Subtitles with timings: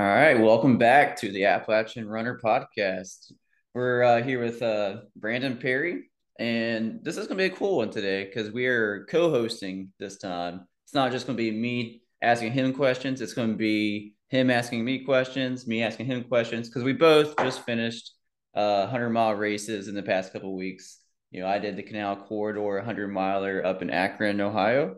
[0.00, 3.32] All right, welcome back to the Appalachian Runner Podcast.
[3.74, 6.08] We're uh, here with uh, Brandon Perry,
[6.38, 10.16] and this is going to be a cool one today because we are co-hosting this
[10.16, 10.66] time.
[10.84, 14.50] It's not just going to be me asking him questions; it's going to be him
[14.50, 18.14] asking me questions, me asking him questions because we both just finished
[18.54, 20.98] uh, hundred mile races in the past couple weeks.
[21.30, 24.96] You know, I did the Canal Corridor hundred miler up in Akron, Ohio,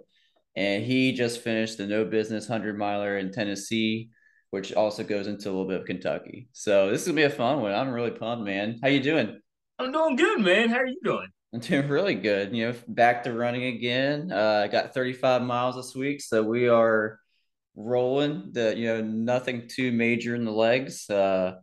[0.54, 4.10] and he just finished the No Business hundred miler in Tennessee
[4.52, 6.46] which also goes into a little bit of Kentucky.
[6.52, 7.72] So this is gonna be a fun one.
[7.72, 8.78] I'm really pumped, man.
[8.82, 9.40] How you doing?
[9.78, 10.68] I'm doing good, man.
[10.68, 11.26] How are you doing?
[11.54, 12.54] I'm doing really good.
[12.54, 14.30] You know, back to running again.
[14.30, 17.18] Uh, I got 35 miles this week, so we are
[17.74, 18.50] rolling.
[18.52, 21.08] The you know nothing too major in the legs.
[21.08, 21.54] Uh,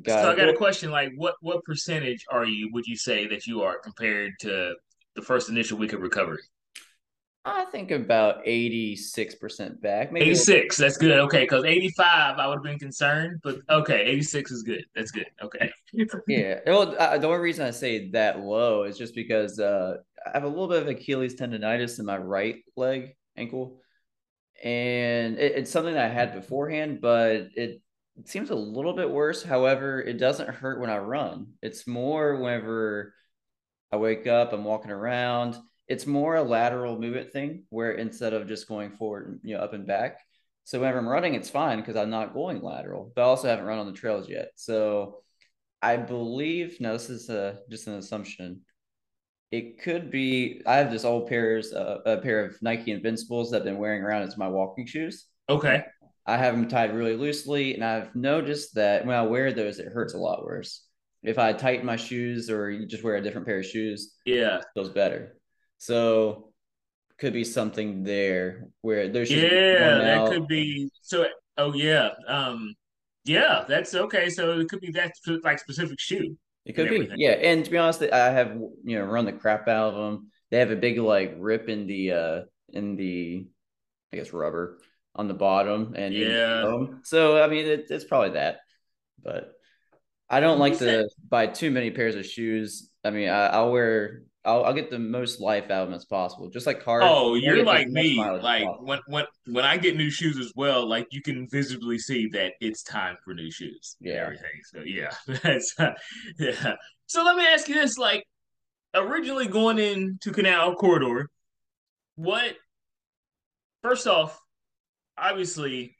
[0.00, 0.92] got so I got a question.
[0.92, 2.70] Like, what what percentage are you?
[2.72, 4.76] Would you say that you are compared to
[5.16, 6.42] the first initial week of recovery?
[7.48, 10.10] I think about 86% back.
[10.10, 11.12] Maybe 86, that's good.
[11.12, 14.84] Okay, because 85, I would have been concerned, but okay, 86 is good.
[14.96, 15.26] That's good.
[15.40, 15.70] Okay.
[16.26, 16.58] yeah.
[16.66, 20.42] Well, uh, the only reason I say that low is just because uh, I have
[20.42, 23.80] a little bit of Achilles tendonitis in my right leg ankle.
[24.64, 27.80] And it, it's something that I had beforehand, but it,
[28.16, 29.44] it seems a little bit worse.
[29.44, 31.52] However, it doesn't hurt when I run.
[31.62, 33.14] It's more whenever
[33.92, 35.56] I wake up, I'm walking around
[35.88, 39.72] it's more a lateral movement thing where instead of just going forward, you know, up
[39.72, 40.18] and back.
[40.64, 43.66] So whenever I'm running, it's fine because I'm not going lateral, but I also haven't
[43.66, 44.50] run on the trails yet.
[44.56, 45.18] So
[45.80, 48.62] I believe, no, this is a, just an assumption.
[49.52, 53.58] It could be, I have this old pairs, uh, a pair of Nike Invincibles that
[53.58, 55.26] I've been wearing around as my walking shoes.
[55.48, 55.84] Okay.
[56.26, 59.92] I have them tied really loosely, and I've noticed that when I wear those, it
[59.92, 60.82] hurts a lot worse.
[61.22, 64.60] If I tighten my shoes or you just wear a different pair of shoes, yeah,
[64.74, 65.36] feels better.
[65.78, 66.52] So
[67.18, 71.26] could be something there where there's yeah that could be so
[71.56, 72.74] oh yeah um
[73.24, 77.30] yeah that's okay so it could be that like specific shoe it could be yeah
[77.30, 80.30] and to be honest i have you know run the crap out of them.
[80.50, 83.46] They have a big like rip in the uh in the
[84.12, 84.78] i guess rubber
[85.14, 86.86] on the bottom and yeah.
[87.02, 88.58] so i mean it, it's probably that
[89.22, 89.52] but
[90.28, 92.90] i don't like to buy too many pairs of shoes.
[93.02, 96.04] I mean I, i'll wear I'll, I'll get the most life out of them as
[96.04, 96.48] possible.
[96.48, 97.02] Just like cars.
[97.04, 98.16] Oh, you're like me.
[98.16, 102.28] Like when when when I get new shoes as well, like you can visibly see
[102.28, 103.96] that it's time for new shoes.
[104.00, 104.14] Yeah.
[104.14, 104.60] everything.
[104.64, 105.10] So yeah,
[106.38, 106.74] yeah.
[107.06, 108.24] So let me ask you this: like
[108.94, 111.28] originally going into Canal Corridor,
[112.14, 112.54] what?
[113.82, 114.40] First off,
[115.18, 115.96] obviously,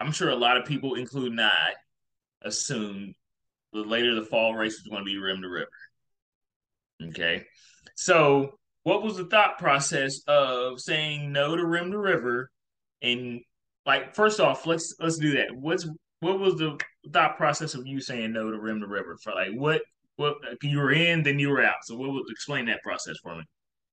[0.00, 1.74] I'm sure a lot of people, including I,
[2.42, 3.14] assumed
[3.74, 5.68] the later the fall race is going to be rim to river.
[7.08, 7.44] Okay.
[7.94, 12.50] So, what was the thought process of saying no to Rim to River?
[13.02, 13.40] And
[13.86, 15.54] like, first off, let's let's do that.
[15.54, 15.88] What's
[16.20, 16.78] what was the
[17.12, 19.16] thought process of you saying no to Rim to River?
[19.22, 19.82] For like, what
[20.16, 21.84] what you were in, then you were out.
[21.84, 23.44] So, what would explain that process for me?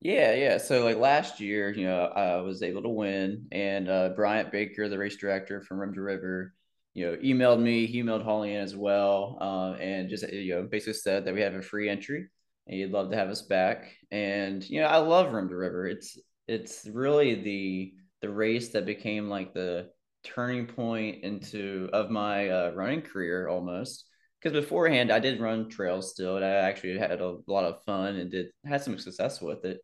[0.02, 0.58] Yeah, yeah.
[0.58, 4.90] So like last year, you know, I was able to win, and uh, Bryant Baker,
[4.90, 6.56] the race director from Rim to River,
[6.96, 10.64] you know, emailed me, he emailed Holly Ann as well, uh, and just you know,
[10.64, 12.28] basically said that we have a free entry
[12.68, 13.92] and he'd love to have us back.
[14.12, 15.88] And you know, I love Rim to River.
[15.88, 16.18] It's
[16.48, 19.90] it's really the the race that became like the
[20.24, 24.06] turning point into of my uh, running career almost.
[24.42, 28.16] Because beforehand, I did run trails still, and I actually had a lot of fun
[28.16, 29.82] and did had some success with it.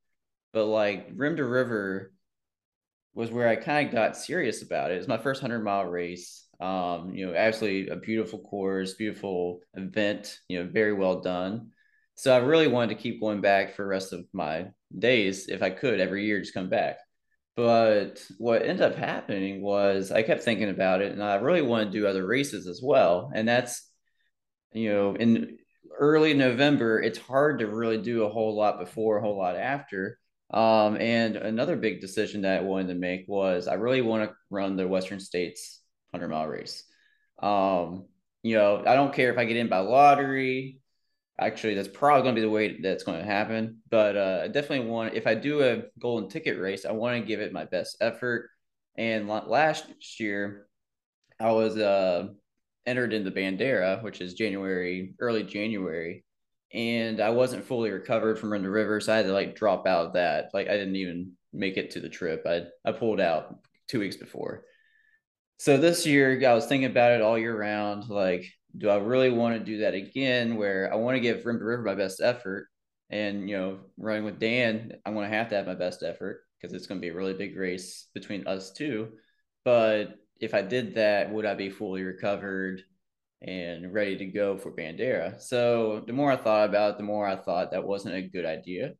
[0.51, 2.11] But like Rim to River
[3.13, 4.95] was where I kind of got serious about it.
[4.95, 6.47] It was my first hundred mile race.
[6.59, 10.39] Um, you know, absolutely a beautiful course, beautiful event.
[10.47, 11.71] You know, very well done.
[12.17, 15.61] So I really wanted to keep going back for the rest of my days if
[15.61, 16.97] I could every year just come back.
[17.55, 21.85] But what ended up happening was I kept thinking about it and I really want
[21.85, 23.31] to do other races as well.
[23.35, 23.87] And that's,
[24.73, 25.59] you know, in
[25.95, 30.17] early November, it's hard to really do a whole lot before, a whole lot after.
[30.51, 34.35] Um, and another big decision that I wanted to make was I really want to
[34.49, 35.81] run the Western States
[36.11, 36.83] 100 mile race.
[37.37, 38.05] Um,
[38.41, 40.79] you know, I don't care if I get in by lottery,
[41.39, 44.47] actually that's probably going to be the way that's going to happen but uh, i
[44.47, 47.65] definitely want if i do a golden ticket race i want to give it my
[47.65, 48.49] best effort.
[48.97, 49.85] And last
[50.19, 50.67] year
[51.39, 52.27] i was uh,
[52.85, 56.23] entered in the bandera which is january early january
[56.73, 59.87] and i wasn't fully recovered from Rim to River so i had to like drop
[59.87, 60.49] out of that.
[60.53, 62.45] Like i didn't even make it to the trip.
[62.45, 63.55] I i pulled out
[63.87, 64.63] two weeks before.
[65.59, 68.45] So this year i was thinking about it all year round like
[68.77, 70.55] do I really want to do that again?
[70.55, 72.67] Where I want to give Rim to River my best effort,
[73.09, 76.41] and you know, running with Dan, I'm going to have to have my best effort
[76.59, 79.09] because it's going to be a really big race between us two.
[79.63, 82.81] But if I did that, would I be fully recovered
[83.41, 85.41] and ready to go for Bandera?
[85.41, 88.45] So the more I thought about it, the more I thought that wasn't a good
[88.45, 88.93] idea.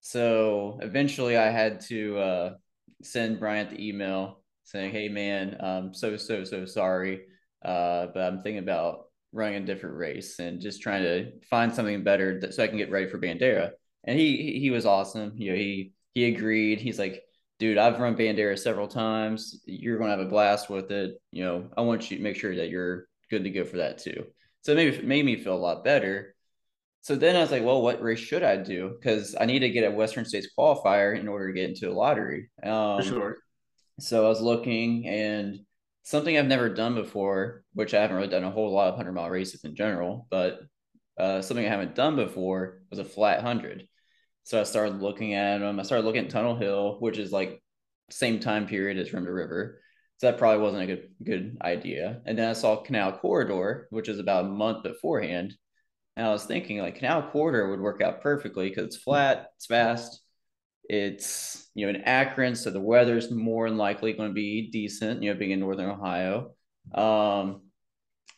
[0.00, 2.54] So eventually I had to uh,
[3.02, 7.22] send Bryant the email saying, Hey man, I'm so, so, so sorry.
[7.64, 12.04] Uh, but I'm thinking about running a different race and just trying to find something
[12.04, 13.70] better that, so I can get ready for Bandera.
[14.04, 15.32] And he, he was awesome.
[15.36, 16.80] You know, he, he agreed.
[16.80, 17.22] He's like,
[17.58, 19.60] dude, I've run Bandera several times.
[19.64, 21.20] You're going to have a blast with it.
[21.30, 23.98] You know, I want you to make sure that you're good to go for that
[23.98, 24.26] too.
[24.62, 26.34] So maybe it made me feel a lot better.
[27.00, 28.94] So then I was like, well, what race should I do?
[28.98, 31.92] Because I need to get a Western States qualifier in order to get into a
[31.92, 32.50] lottery.
[32.62, 33.36] Um, for sure.
[33.98, 35.60] So I was looking and
[36.02, 39.12] something I've never done before, which I haven't really done a whole lot of 100
[39.12, 40.60] mile races in general, but
[41.18, 43.86] uh, something I haven't done before was a flat 100.
[44.44, 45.78] So I started looking at them.
[45.78, 47.62] I started looking at Tunnel Hill, which is like
[48.10, 49.80] same time period as Rim to River.
[50.16, 52.22] So that probably wasn't a good good idea.
[52.26, 55.54] And then I saw Canal Corridor, which is about a month beforehand.
[56.16, 59.66] And I was thinking like Canal Corridor would work out perfectly because it's flat, it's
[59.66, 60.21] fast,
[60.92, 65.22] it's you know in Akron, so the weather's more than likely going to be decent.
[65.22, 66.52] You know, being in Northern Ohio,
[66.94, 67.62] um,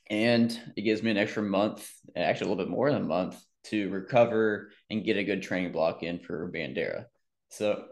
[0.09, 3.43] and it gives me an extra month, actually a little bit more than a month,
[3.65, 7.07] to recover and get a good training block in for Bandera.
[7.49, 7.87] So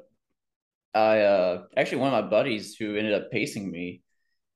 [0.94, 4.02] I uh, actually one of my buddies who ended up pacing me,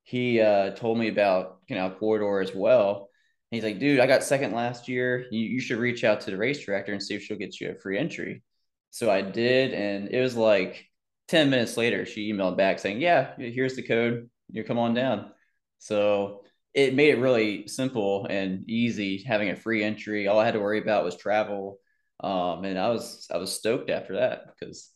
[0.05, 3.09] he uh, told me about Canal Corridor as well.
[3.51, 5.27] And he's like, dude, I got second last year.
[5.33, 7.71] You, you should reach out to the race director and see if she'll get you
[7.71, 8.43] a free entry.
[8.91, 10.87] So I did, and it was like
[11.29, 14.31] 10 minutes later, she emailed back saying, Yeah, here's the code.
[14.51, 15.33] You come on down.
[15.79, 16.45] So
[16.75, 20.29] it made it really simple and easy having a free entry.
[20.29, 21.79] All I had to worry about was travel.
[22.21, 24.91] Um, and I was I was stoked after that because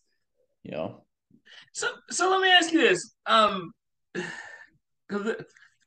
[0.62, 1.04] you know.
[1.72, 3.14] So so let me ask you this.
[3.26, 3.72] Um
[4.12, 5.34] because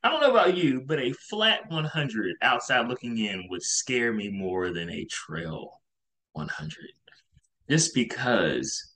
[0.04, 4.30] I don't know about you, but a flat 100 outside looking in would scare me
[4.30, 5.82] more than a trail
[6.34, 6.90] 100
[7.70, 8.92] just because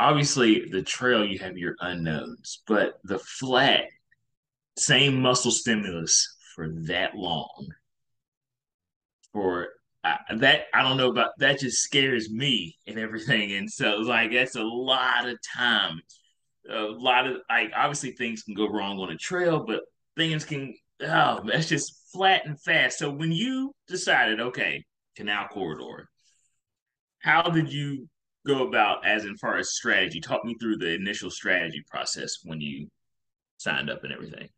[0.00, 3.84] obviously the trail you have your unknowns, but the flat,
[4.76, 7.68] same muscle stimulus for that long,
[9.32, 9.68] for
[10.36, 14.56] that I don't know about that just scares me and everything, and so like that's
[14.56, 16.00] a lot of time,
[16.68, 19.82] a lot of like obviously things can go wrong on a trail, but
[20.16, 22.98] things can oh that's just flat and fast.
[22.98, 24.84] So when you decided, okay,
[25.16, 26.08] canal corridor,
[27.24, 28.06] how did you
[28.46, 30.20] go about as in far as strategy?
[30.20, 32.88] Talk me through the initial strategy process when you
[33.56, 34.50] signed up and everything.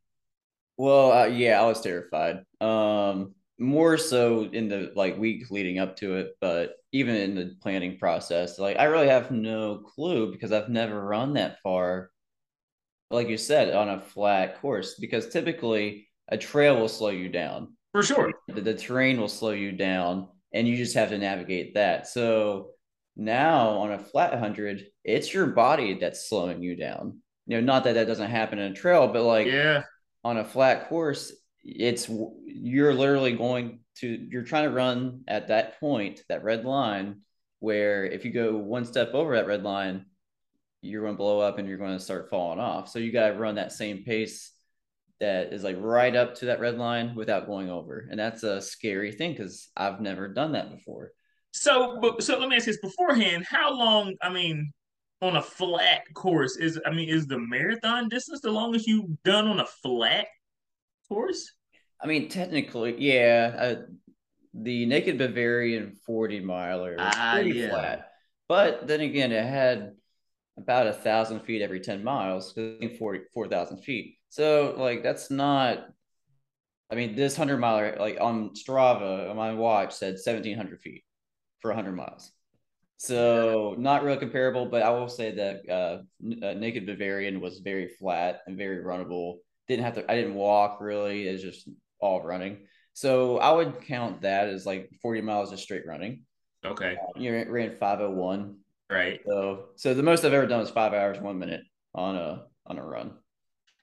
[0.76, 2.44] Well, uh, yeah, I was terrified.
[2.60, 7.54] Um, more so in the like week leading up to it, but even in the
[7.62, 12.10] planning process, like I really have no clue because I've never run that far.
[13.12, 17.74] Like you said, on a flat course, because typically a trail will slow you down.
[17.92, 18.32] For sure.
[18.48, 22.06] The, the terrain will slow you down and you just have to navigate that.
[22.06, 22.70] So
[23.16, 27.20] now on a flat 100, it's your body that's slowing you down.
[27.46, 29.82] You know, not that that doesn't happen in a trail, but like yeah.
[30.24, 31.32] on a flat course,
[31.64, 32.10] it's
[32.44, 37.20] you're literally going to you're trying to run at that point, that red line,
[37.60, 40.06] where if you go one step over that red line,
[40.82, 42.88] you're going to blow up and you're going to start falling off.
[42.88, 44.52] So you got to run that same pace
[45.20, 48.06] that is like right up to that red line without going over.
[48.10, 51.12] And that's a scary thing because I've never done that before.
[51.52, 53.46] So, but, so let me ask this beforehand.
[53.48, 54.14] How long?
[54.20, 54.72] I mean,
[55.22, 59.46] on a flat course is I mean, is the marathon distance the longest you've done
[59.46, 60.26] on a flat
[61.08, 61.52] course?
[62.00, 63.56] I mean, technically, yeah.
[63.58, 63.74] Uh,
[64.52, 67.70] the Naked Bavarian forty miler was ah, pretty yeah.
[67.70, 68.08] flat,
[68.48, 69.92] but then again, it had
[70.58, 74.15] about a thousand feet every ten miles, 4,000 feet.
[74.28, 75.86] So like that's not.
[76.90, 81.04] I mean, this hundred miler, like on Strava, on my watch said seventeen hundred feet
[81.60, 82.30] for hundred miles.
[82.98, 87.88] So not real comparable, but I will say that uh, uh, Naked Bavarian was very
[87.88, 89.38] flat and very runnable.
[89.68, 90.10] Didn't have to.
[90.10, 91.26] I didn't walk really.
[91.26, 91.68] It's just
[91.98, 92.66] all running.
[92.92, 96.22] So I would count that as like forty miles of straight running.
[96.64, 96.96] Okay.
[96.96, 98.58] Uh, you ran five oh one.
[98.88, 99.20] Right.
[99.26, 101.62] So so the most I've ever done is five hours one minute
[101.94, 103.14] on a on a run.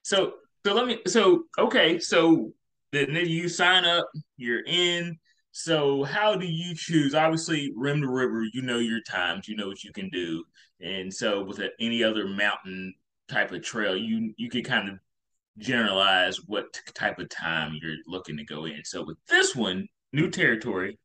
[0.03, 0.33] So
[0.65, 2.53] so let me so okay so
[2.91, 4.07] then you sign up
[4.38, 5.17] you're in.
[5.51, 7.15] So how do you choose?
[7.15, 10.43] Obviously rim to river you know your times you know what you can do.
[10.79, 12.93] And so with a, any other mountain
[13.29, 15.00] type of trail you you could kind of
[15.57, 18.83] generalize what type of time you're looking to go in.
[18.83, 20.98] So with this one new territory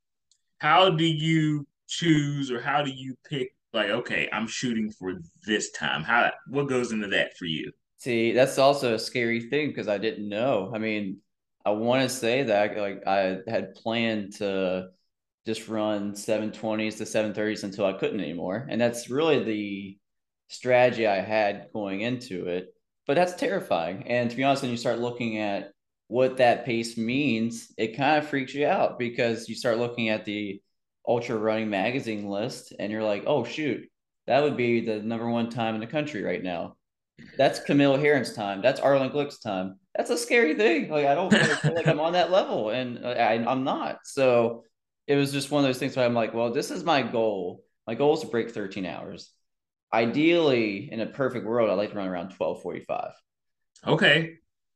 [0.58, 5.14] how do you choose or how do you pick like okay i'm shooting for
[5.46, 6.02] this time?
[6.02, 9.98] How what goes into that for you See, that's also a scary thing because I
[9.98, 10.70] didn't know.
[10.74, 11.18] I mean,
[11.64, 14.90] I want to say that like I had planned to
[15.46, 18.66] just run 720s to 730s until I couldn't anymore.
[18.70, 19.98] And that's really the
[20.48, 22.74] strategy I had going into it.
[23.06, 24.06] But that's terrifying.
[24.08, 25.72] And to be honest, when you start looking at
[26.08, 30.24] what that pace means, it kind of freaks you out because you start looking at
[30.24, 30.62] the
[31.06, 33.88] ultra running magazine list and you're like, oh shoot,
[34.26, 36.76] that would be the number one time in the country right now.
[37.36, 38.62] That's Camille Herron's time.
[38.62, 39.78] That's Arlen Glick's time.
[39.96, 40.88] That's a scary thing.
[40.90, 43.98] Like I don't feel like I'm on that level, and I, I'm not.
[44.04, 44.64] So
[45.06, 47.64] it was just one of those things where I'm like, well, this is my goal.
[47.86, 49.30] My goal is to break 13 hours.
[49.92, 53.12] Ideally, in a perfect world, I'd like to run around 12:45.
[53.86, 54.34] Okay.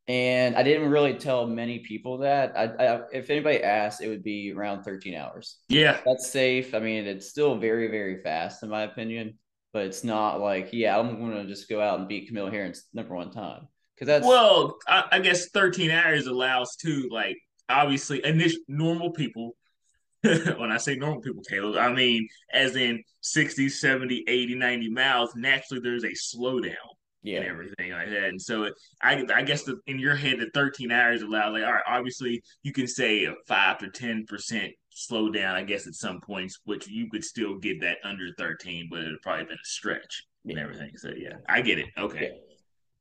[0.09, 2.57] And I didn't really tell many people that.
[2.57, 5.59] I, I, if anybody asked, it would be around 13 hours.
[5.69, 6.75] Yeah, that's safe.
[6.75, 9.39] I mean, it's still very, very fast in my opinion
[9.73, 12.85] but it's not like, yeah, I'm going to just go out and beat Camille Herron's
[12.93, 13.69] number one time.
[13.95, 17.37] Because that's well, I, I, guess 13 hours allows to like
[17.69, 19.57] obviously initial normal people.
[20.23, 25.35] when I say normal people, Caleb, I mean as in 60, 70, 80, 90 miles.
[25.35, 26.75] Naturally, there's a slowdown
[27.23, 27.41] yeah.
[27.41, 28.25] and everything like that.
[28.25, 31.65] And so it, I, I guess the, in your head, the 13 hours allows like,
[31.65, 35.87] all right, obviously you can say a five to 10 percent slow down, I guess,
[35.87, 39.55] at some points, which you could still get that under 13, but it'd probably been
[39.55, 40.53] a stretch yeah.
[40.53, 40.97] and everything.
[40.97, 41.87] So yeah, I get it.
[41.99, 42.31] Okay.
[42.33, 42.55] Yeah.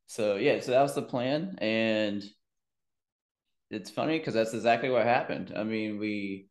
[0.08, 2.22] So yeah, so that was the plan, and
[3.70, 5.54] it's funny because that's exactly what happened.
[5.56, 6.48] I mean, we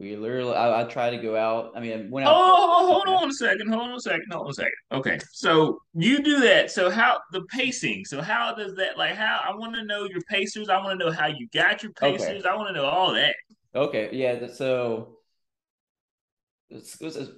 [0.00, 1.72] we literally, I, I tried to go out.
[1.76, 4.24] I mean, when I oh, oh, oh, hold on a second, hold on a second,
[4.32, 4.72] hold on a second.
[4.92, 6.70] Okay, so you do that.
[6.70, 8.06] So how the pacing?
[8.06, 9.14] So how does that like?
[9.14, 10.68] How I want to know your pacers.
[10.68, 12.44] I want to know how you got your pacers.
[12.44, 12.48] Okay.
[12.48, 13.34] I want to know all that.
[13.74, 14.46] Okay, yeah.
[14.48, 15.20] So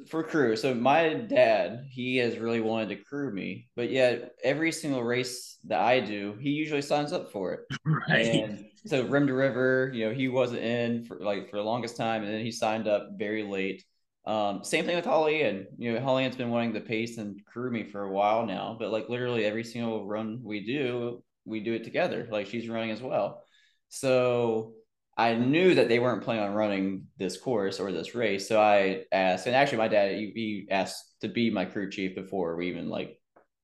[0.08, 0.56] for crew.
[0.56, 5.58] So my dad, he has really wanted to crew me, but yet every single race
[5.64, 7.60] that I do, he usually signs up for it.
[8.08, 8.26] Right.
[8.26, 11.96] And so Rim to River, you know, he wasn't in for like for the longest
[11.96, 13.84] time, and then he signed up very late.
[14.26, 17.44] Um, same thing with Holly and you know, Holly has been wanting to pace and
[17.44, 21.60] crew me for a while now, but like literally every single run we do, we
[21.60, 22.28] do it together.
[22.30, 23.44] Like she's running as well.
[23.88, 24.74] So
[25.22, 28.48] I knew that they weren't planning on running this course or this race.
[28.48, 32.16] So I asked, and actually my dad, he, he asked to be my crew chief
[32.16, 33.20] before we even like,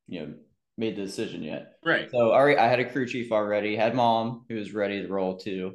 [0.06, 0.34] you know,
[0.76, 1.72] made the decision yet.
[1.84, 2.08] Right.
[2.12, 5.36] So already I had a crew chief already, had mom who was ready to roll
[5.36, 5.74] too.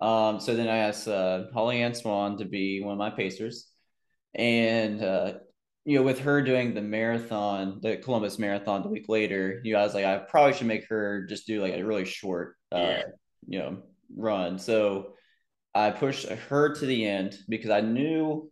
[0.00, 3.68] Um, so then I asked uh, Holly Ann Swan to be one of my pacers.
[4.34, 5.32] And, uh,
[5.84, 9.80] you know, with her doing the marathon, the Columbus marathon the week later, you know,
[9.80, 12.78] I was like, I probably should make her just do like a really short, uh,
[12.78, 13.02] yeah.
[13.48, 13.78] you know,
[14.14, 14.60] run.
[14.60, 15.14] So
[15.76, 18.50] I pushed her to the end because I knew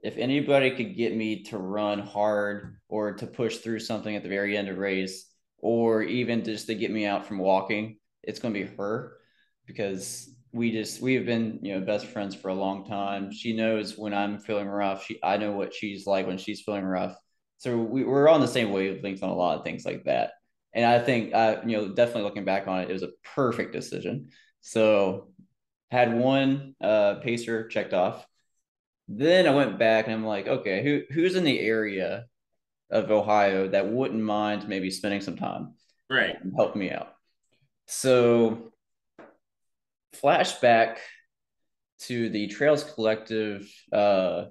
[0.00, 4.30] if anybody could get me to run hard or to push through something at the
[4.30, 8.54] very end of race, or even just to get me out from walking, it's going
[8.54, 9.16] to be her
[9.66, 13.30] because we just we have been you know best friends for a long time.
[13.30, 15.04] She knows when I'm feeling rough.
[15.04, 17.14] She I know what she's like when she's feeling rough.
[17.58, 20.32] So we, we're on the same wavelength on a lot of things like that.
[20.74, 23.72] And I think uh, you know definitely looking back on it, it was a perfect
[23.72, 24.28] decision.
[24.60, 25.28] So
[25.94, 28.26] had one uh, pacer checked off
[29.08, 32.26] then I went back and I'm like, okay, who who's in the area
[32.90, 35.74] of Ohio that wouldn't mind maybe spending some time,
[36.08, 37.14] right, and help me out.
[37.86, 38.72] So,
[40.16, 40.98] flashback
[42.00, 44.46] to the Trails Collective uh,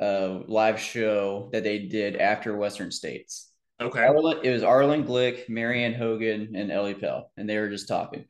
[0.00, 3.52] uh, live show that they did after Western States.
[3.80, 8.24] Okay, it was Arlen Glick, Marianne Hogan, and Ellie Pell, and they were just talking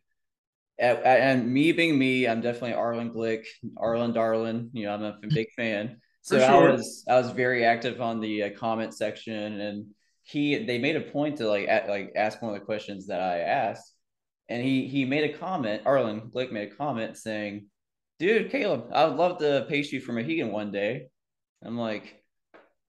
[0.78, 3.44] and me being me, I'm definitely Arlen Glick,
[3.76, 4.70] Arlen Darlin.
[4.72, 6.00] You know, I'm a big fan.
[6.22, 6.48] So sure.
[6.48, 9.86] I was I was very active on the uh, comment section, and
[10.22, 13.20] he they made a point to like at, like ask one of the questions that
[13.20, 13.92] I asked,
[14.48, 15.82] and he he made a comment.
[15.84, 17.66] Arlen Glick made a comment saying,
[18.18, 21.08] "Dude, Caleb, I would love to pace you for Mohican one day."
[21.62, 22.22] I'm like,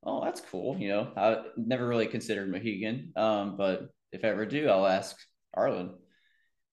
[0.04, 4.46] "Oh, that's cool." You know, I never really considered Mohican, um, but if I ever
[4.46, 5.18] do, I'll ask
[5.54, 5.94] Arlen.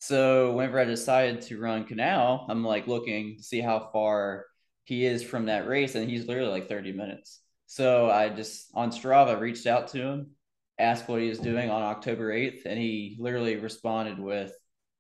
[0.03, 4.47] So whenever I decided to run Canal, I'm like looking to see how far
[4.83, 7.39] he is from that race, and he's literally like 30 minutes.
[7.67, 10.31] So I just on Strava reached out to him,
[10.77, 14.53] asked what he was doing on October 8th, and he literally responded with,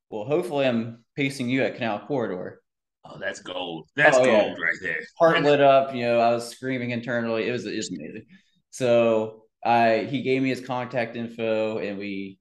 [0.08, 2.62] Well, hopefully I'm pacing you at Canal Corridor.
[3.04, 3.88] Oh, that's gold.
[3.96, 4.64] That's oh, gold yeah.
[4.64, 5.00] right there.
[5.18, 7.48] Heart lit up, you know, I was screaming internally.
[7.48, 8.26] It was it was amazing.
[8.70, 12.38] So I he gave me his contact info and we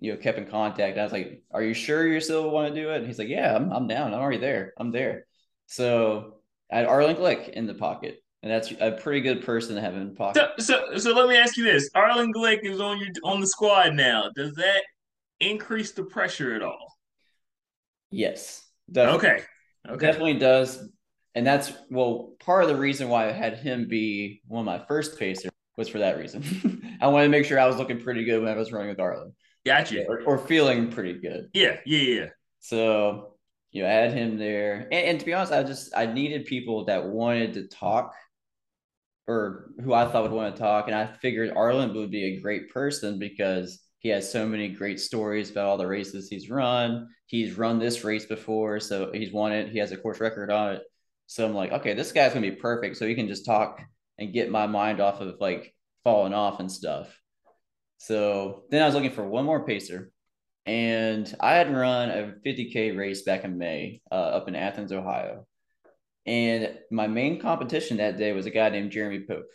[0.00, 0.98] you know, kept in contact.
[0.98, 3.28] I was like, "Are you sure you still want to do it?" And he's like,
[3.28, 4.12] "Yeah, I'm, I'm down.
[4.12, 4.72] I'm already there.
[4.78, 5.26] I'm there."
[5.66, 6.38] So
[6.72, 9.94] I had Arlen Glick in the pocket, and that's a pretty good person to have
[9.94, 10.48] in pocket.
[10.58, 13.46] So, so, so let me ask you this: Arlen Glick is on your on the
[13.46, 14.30] squad now.
[14.34, 14.82] Does that
[15.40, 16.96] increase the pressure at all?
[18.10, 18.66] Yes.
[18.90, 19.28] Definitely.
[19.28, 19.44] Okay.
[19.88, 20.06] Okay.
[20.06, 20.88] Definitely does.
[21.34, 24.84] And that's well, part of the reason why I had him be one of my
[24.86, 26.98] first pacers was for that reason.
[27.00, 29.00] I wanted to make sure I was looking pretty good when I was running with
[29.00, 29.32] Arlen.
[29.64, 30.06] Gotcha.
[30.06, 31.50] Or, or feeling pretty good.
[31.52, 32.26] Yeah, yeah, yeah.
[32.60, 33.34] So
[33.72, 34.88] you know, I had him there.
[34.90, 38.14] And, and to be honest, I just I needed people that wanted to talk
[39.26, 40.86] or who I thought would want to talk.
[40.88, 44.98] And I figured Arlen would be a great person because he has so many great
[44.98, 47.08] stories about all the races he's run.
[47.26, 49.70] He's run this race before, so he's won it.
[49.70, 50.82] He has a course record on it.
[51.26, 52.96] So I'm like, okay, this guy's gonna be perfect.
[52.96, 53.80] So he can just talk
[54.18, 57.19] and get my mind off of like falling off and stuff.
[58.00, 60.10] So then I was looking for one more pacer,
[60.64, 65.46] and I had run a 50k race back in May uh, up in Athens, Ohio.
[66.24, 69.50] And my main competition that day was a guy named Jeremy Pope.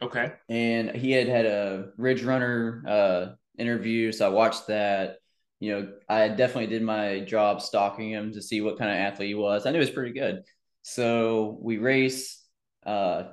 [0.00, 0.32] Okay.
[0.48, 3.26] And he had had a Ridge Runner uh,
[3.58, 5.16] interview, so I watched that.
[5.58, 9.28] You know, I definitely did my job stalking him to see what kind of athlete
[9.28, 9.66] he was.
[9.66, 10.44] I knew he was pretty good.
[10.82, 12.46] So we race.
[12.86, 13.24] Uh,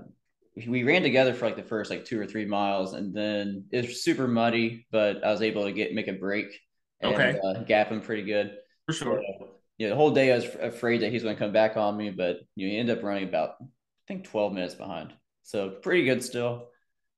[0.67, 3.87] we ran together for like the first like two or three miles, and then it
[3.87, 6.47] was super muddy, but I was able to get make a break
[7.01, 7.39] and okay.
[7.43, 8.55] uh, gap him pretty good.
[8.85, 9.21] For sure.
[9.39, 11.95] So, yeah, the whole day I was afraid that he's going to come back on
[11.95, 13.65] me, but you know, he ended up running about I
[14.07, 15.13] think 12 minutes behind.
[15.43, 16.69] So pretty good still.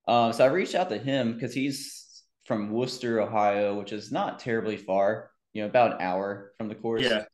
[0.08, 4.40] Um, so I reached out to him because he's from Wooster, Ohio, which is not
[4.40, 7.04] terribly far, you know, about an hour from the course.
[7.04, 7.26] Yeah.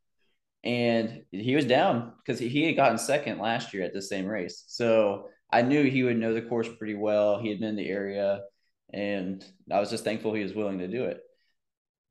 [0.63, 4.63] And he was down because he had gotten second last year at the same race.
[4.67, 7.39] So I knew he would know the course pretty well.
[7.39, 8.41] He had been in the area,
[8.93, 11.21] and I was just thankful he was willing to do it.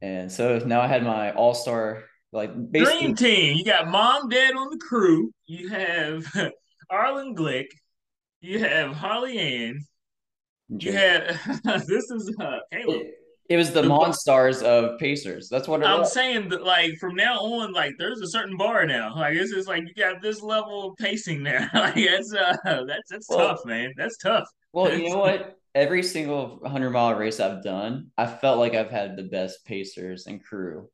[0.01, 3.57] And so now I had my all star like dream team.
[3.57, 5.33] You got mom, dad on the crew.
[5.47, 6.27] You have
[6.91, 7.67] Arlen Glick.
[8.41, 9.81] You have Holly Ann.
[10.69, 11.41] You have
[11.87, 13.07] this is uh, Caleb.
[13.49, 15.49] It, was the, the Monstars of Pacers.
[15.49, 16.13] That's what I'm was.
[16.13, 16.49] saying.
[16.49, 19.15] That like from now on, like there's a certain bar now.
[19.15, 21.69] Like it's just like you got this level of pacing now.
[21.75, 23.93] like that's uh that's that's well, tough, man.
[23.97, 24.49] That's tough.
[24.73, 25.59] Well, you know what?
[25.75, 30.27] Every single hundred mile race I've done, I felt like I've had the best pacers
[30.27, 30.89] and crew.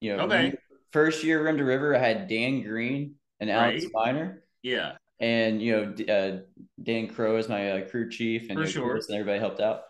[0.00, 0.54] You know, okay.
[0.92, 3.92] First year Rim to River, I had Dan Green and Alex right.
[3.92, 4.42] Miner.
[4.62, 4.92] Yeah.
[5.20, 6.38] And you know, uh,
[6.82, 8.96] Dan Crow is my uh, crew chief, and, For sure.
[8.96, 9.82] and everybody helped out.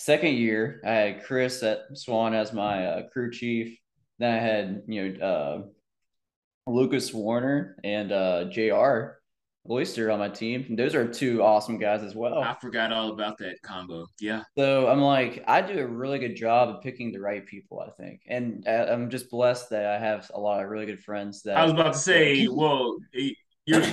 [0.00, 3.78] Second year, I had Chris at Swan as my uh, crew chief.
[4.18, 5.62] Then I had you know uh,
[6.70, 9.18] Lucas Warner and uh, Jr.
[9.70, 10.64] Oyster on my team.
[10.70, 12.38] And those are two awesome guys as well.
[12.38, 14.06] I forgot all about that combo.
[14.18, 14.44] Yeah.
[14.56, 17.90] So I'm like, I do a really good job of picking the right people, I
[18.02, 18.22] think.
[18.26, 21.58] And uh, I'm just blessed that I have a lot of really good friends that
[21.58, 22.96] I was about to say, well,
[23.66, 23.84] you're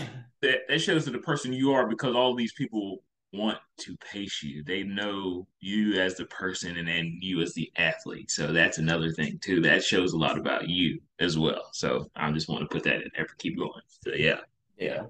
[0.41, 4.63] that shows that the person you are because all these people want to pace you.
[4.63, 8.31] They know you as the person and then you as the athlete.
[8.31, 9.61] So that's another thing too.
[9.61, 11.69] That shows a lot about you as well.
[11.73, 13.81] So I just want to put that in there keep going.
[14.03, 14.39] So yeah.
[14.77, 15.03] Yeah.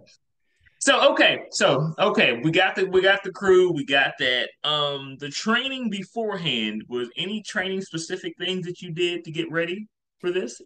[0.80, 4.50] So okay, so okay, we got the we got the crew, we got that.
[4.64, 9.88] Um the training beforehand, was any training specific things that you did to get ready
[10.20, 10.62] for this?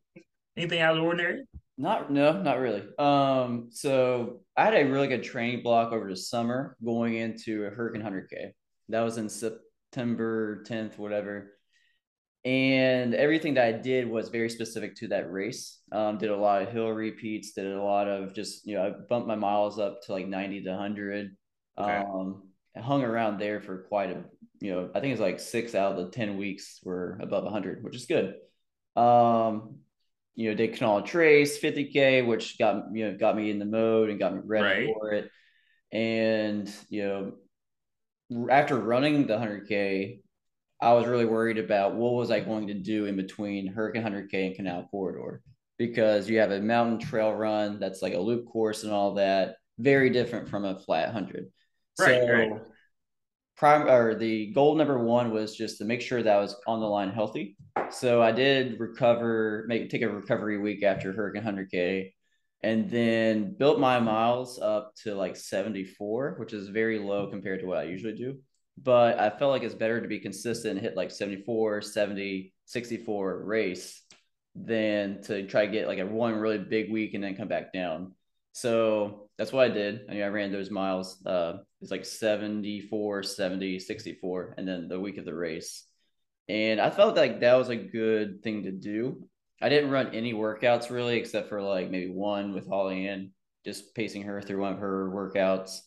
[0.58, 1.44] Anything out of the ordinary?
[1.82, 2.84] Not no, not really.
[3.00, 7.72] Um, so I had a really good training block over the summer going into a
[7.72, 8.52] Hurricane 100K.
[8.90, 11.54] That was in September 10th, whatever.
[12.46, 15.80] And everything that I did was very specific to that race.
[15.92, 18.92] Um, did a lot of hill repeats, did a lot of just, you know, I
[19.10, 21.36] bumped my miles up to like 90 to 100.
[21.80, 21.92] Okay.
[21.92, 22.44] Um,
[22.78, 24.24] I hung around there for quite a,
[24.60, 27.84] you know, I think it's like six out of the 10 weeks were above 100,
[27.84, 28.36] which is good.
[28.96, 29.80] Um,
[30.36, 34.10] you know, did Canal Trace 50K, which got you know got me in the mode
[34.10, 34.94] and got me ready right.
[34.94, 35.30] for it.
[35.92, 37.04] And you
[38.30, 40.20] know, after running the 100K,
[40.82, 44.48] I was really worried about what was I going to do in between Hurricane 100K
[44.48, 45.42] and Canal Corridor
[45.78, 49.56] because you have a mountain trail run that's like a loop course and all that,
[49.80, 51.48] very different from a flat 100.
[52.00, 52.52] Right, so, right
[53.58, 56.80] prime or the goal number one was just to make sure that I was on
[56.80, 57.56] the line healthy.
[57.92, 62.12] So I did recover, make take a recovery week after Hurricane 100K,
[62.64, 67.66] and then built my miles up to like 74, which is very low compared to
[67.66, 68.40] what I usually do.
[68.82, 73.44] But I felt like it's better to be consistent and hit like 74, 70, 64
[73.44, 74.02] race
[74.56, 77.74] than to try to get like a one really big week and then come back
[77.74, 78.14] down.
[78.54, 80.02] So that's what I did.
[80.08, 81.18] I I ran those miles.
[81.26, 85.84] Uh, it's like 74, 70, 64, and then the week of the race.
[86.48, 89.28] And I felt like that was a good thing to do.
[89.60, 93.32] I didn't run any workouts really, except for like maybe one with Holly Ann,
[93.66, 95.80] just pacing her through one of her workouts.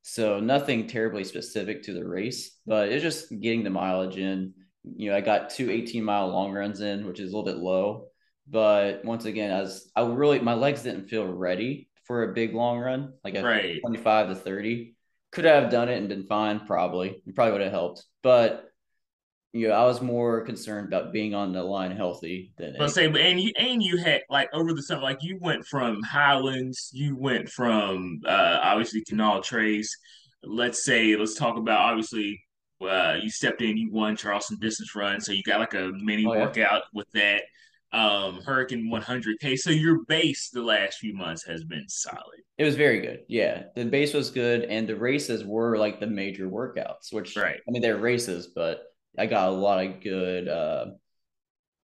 [0.00, 4.54] So nothing terribly specific to the race, but it's just getting the mileage in.
[4.96, 7.62] you know, I got two 18 mile long runs in, which is a little bit
[7.62, 8.06] low.
[8.48, 12.78] But once again, as I really my legs didn't feel ready for a big long
[12.78, 13.80] run, like a right.
[13.80, 14.94] 25 to 30.
[15.32, 16.60] Could have done it and been fine?
[16.60, 17.22] Probably.
[17.26, 18.04] It probably would have helped.
[18.22, 18.70] But
[19.52, 22.74] you know, I was more concerned about being on the line healthy than.
[22.76, 26.02] But say, and you and you had like over the summer, like you went from
[26.02, 29.96] Highlands, you went from uh obviously Canal Trace.
[30.42, 32.40] Let's say, let's talk about obviously
[32.82, 36.26] uh, you stepped in, you won Charleston distance run, so you got like a mini
[36.26, 36.40] oh, yeah.
[36.40, 37.42] workout with that.
[37.94, 39.56] Um, Hurricane 100K.
[39.56, 42.40] So your base the last few months has been solid.
[42.58, 43.20] It was very good.
[43.28, 47.12] Yeah, the base was good, and the races were like the major workouts.
[47.12, 47.60] Which, right?
[47.66, 48.82] I mean, they're races, but
[49.16, 50.86] I got a lot of good, uh,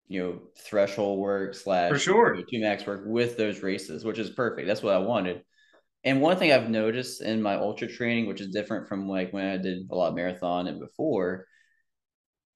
[0.06, 4.30] you know, threshold work slash for sure know, max work with those races, which is
[4.30, 4.66] perfect.
[4.66, 5.42] That's what I wanted.
[6.04, 9.46] And one thing I've noticed in my ultra training, which is different from like when
[9.46, 11.44] I did a lot of marathon and before,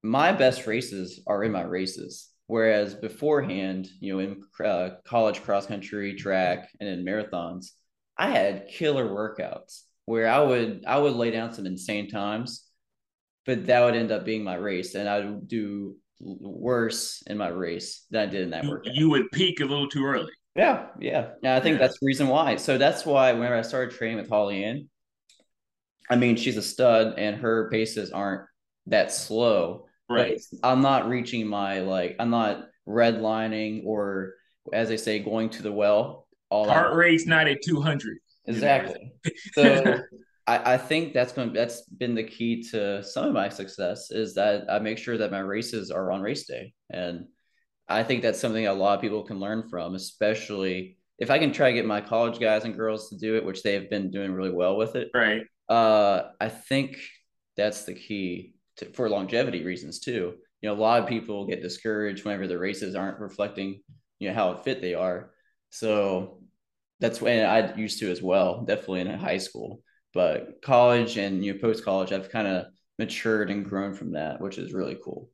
[0.03, 2.32] my best races are in my races.
[2.53, 7.71] Whereas beforehand, you know, in uh, college cross country, track, and in marathons,
[8.19, 12.69] I had killer workouts where I would I would lay down some insane times,
[13.47, 17.49] but that would end up being my race, and I would do worse in my
[17.49, 18.95] race than I did in that workout.
[18.95, 20.33] You would peak a little too early.
[20.55, 21.31] Yeah, yeah.
[21.43, 21.87] Yeah, I think yeah.
[21.87, 22.57] that's the reason why.
[22.57, 24.91] So that's why whenever I started training with Holly Ann,
[26.11, 28.43] I mean, she's a stud and her paces aren't
[28.89, 29.87] that slow.
[30.09, 30.41] Right.
[30.63, 34.35] I'm not reaching my like I'm not redlining or
[34.73, 36.27] as they say, going to the well.
[36.51, 38.19] All heart rate's not at 200.
[38.47, 39.13] Exactly.
[39.53, 40.01] so
[40.47, 44.35] I, I think that's going that's been the key to some of my success is
[44.35, 46.75] that I make sure that my races are on race day.
[46.91, 47.27] And
[47.89, 51.53] I think that's something a lot of people can learn from, especially if I can
[51.53, 54.11] try to get my college guys and girls to do it, which they have been
[54.11, 55.11] doing really well with it.
[55.15, 55.43] Right.
[55.69, 56.99] Uh, I think
[57.57, 60.35] that's the key to, for longevity reasons too.
[60.61, 63.83] You know, a lot of people get discouraged whenever the races aren't reflecting,
[64.19, 65.31] you know, how fit they are.
[65.71, 66.43] So
[67.01, 69.83] that's when I used to as well, definitely in high school.
[70.15, 72.67] But college and you know, post college, I've kind of
[72.99, 75.31] matured and grown from that, which is really cool.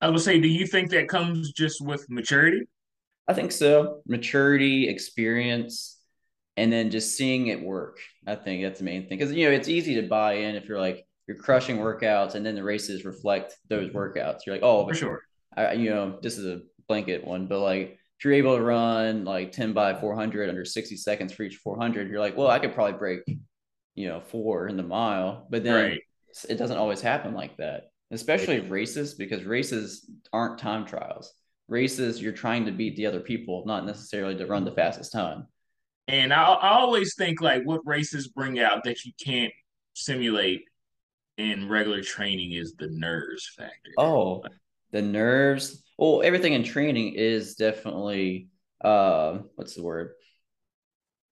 [0.00, 2.66] I would say, do you think that comes just with maturity?
[3.28, 4.02] I think so.
[4.06, 5.98] Maturity, experience,
[6.56, 7.98] and then just seeing it work.
[8.26, 9.18] I think that's the main thing.
[9.18, 12.44] Because you know, it's easy to buy in if you're like you're crushing workouts and
[12.44, 13.96] then the races reflect those mm-hmm.
[13.96, 14.40] workouts.
[14.46, 15.22] You're like, oh, for sure.
[15.56, 19.24] I, you know, this is a blanket one, but like if you're able to run
[19.24, 22.74] like 10 by 400 under 60 seconds for each 400, you're like, well, I could
[22.74, 23.20] probably break,
[23.94, 25.46] you know, four in the mile.
[25.50, 26.00] But then right.
[26.48, 27.84] it doesn't always happen like that
[28.14, 31.34] especially races because races aren't time trials.
[31.68, 35.46] Races, you're trying to beat the other people, not necessarily to run the fastest time.
[36.06, 39.52] And I, I always think like what races bring out that you can't
[39.94, 40.64] simulate
[41.38, 43.90] in regular training is the nerves factor.
[43.98, 44.44] Oh,
[44.92, 45.82] the nerves.
[45.98, 48.48] Well, everything in training is definitely
[48.84, 50.12] uh, what's the word?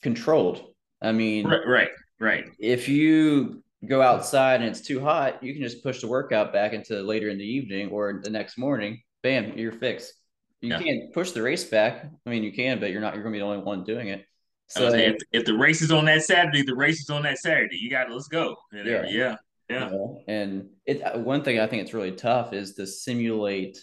[0.03, 0.65] Controlled.
[1.01, 2.45] I mean, right, right, right.
[2.59, 6.73] If you go outside and it's too hot, you can just push the workout back
[6.73, 9.03] into later in the evening or the next morning.
[9.23, 10.15] Bam, you're fixed.
[10.61, 10.81] You yeah.
[10.81, 12.05] can't push the race back.
[12.27, 13.15] I mean, you can, but you're not.
[13.15, 14.25] You're going to be the only one doing it.
[14.69, 17.77] So if, if, the race is on that Saturday, the race is on that Saturday.
[17.77, 18.57] You got to let's go.
[18.73, 19.37] Yeah, yeah,
[19.69, 19.91] yeah.
[20.29, 23.79] and it uh, one thing I think it's really tough is to simulate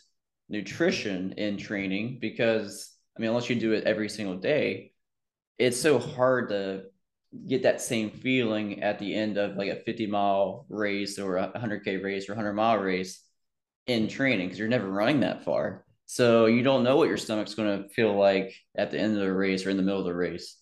[0.50, 4.94] nutrition in training because I mean, unless you do it every single day,
[5.58, 6.84] it's so hard to
[7.48, 11.52] get that same feeling at the end of like a 50 mile race or a
[11.54, 13.24] 100k race or 100 mile race
[13.88, 17.54] in training because you're never running that far so you don't know what your stomach's
[17.54, 20.06] going to feel like at the end of the race or in the middle of
[20.06, 20.58] the race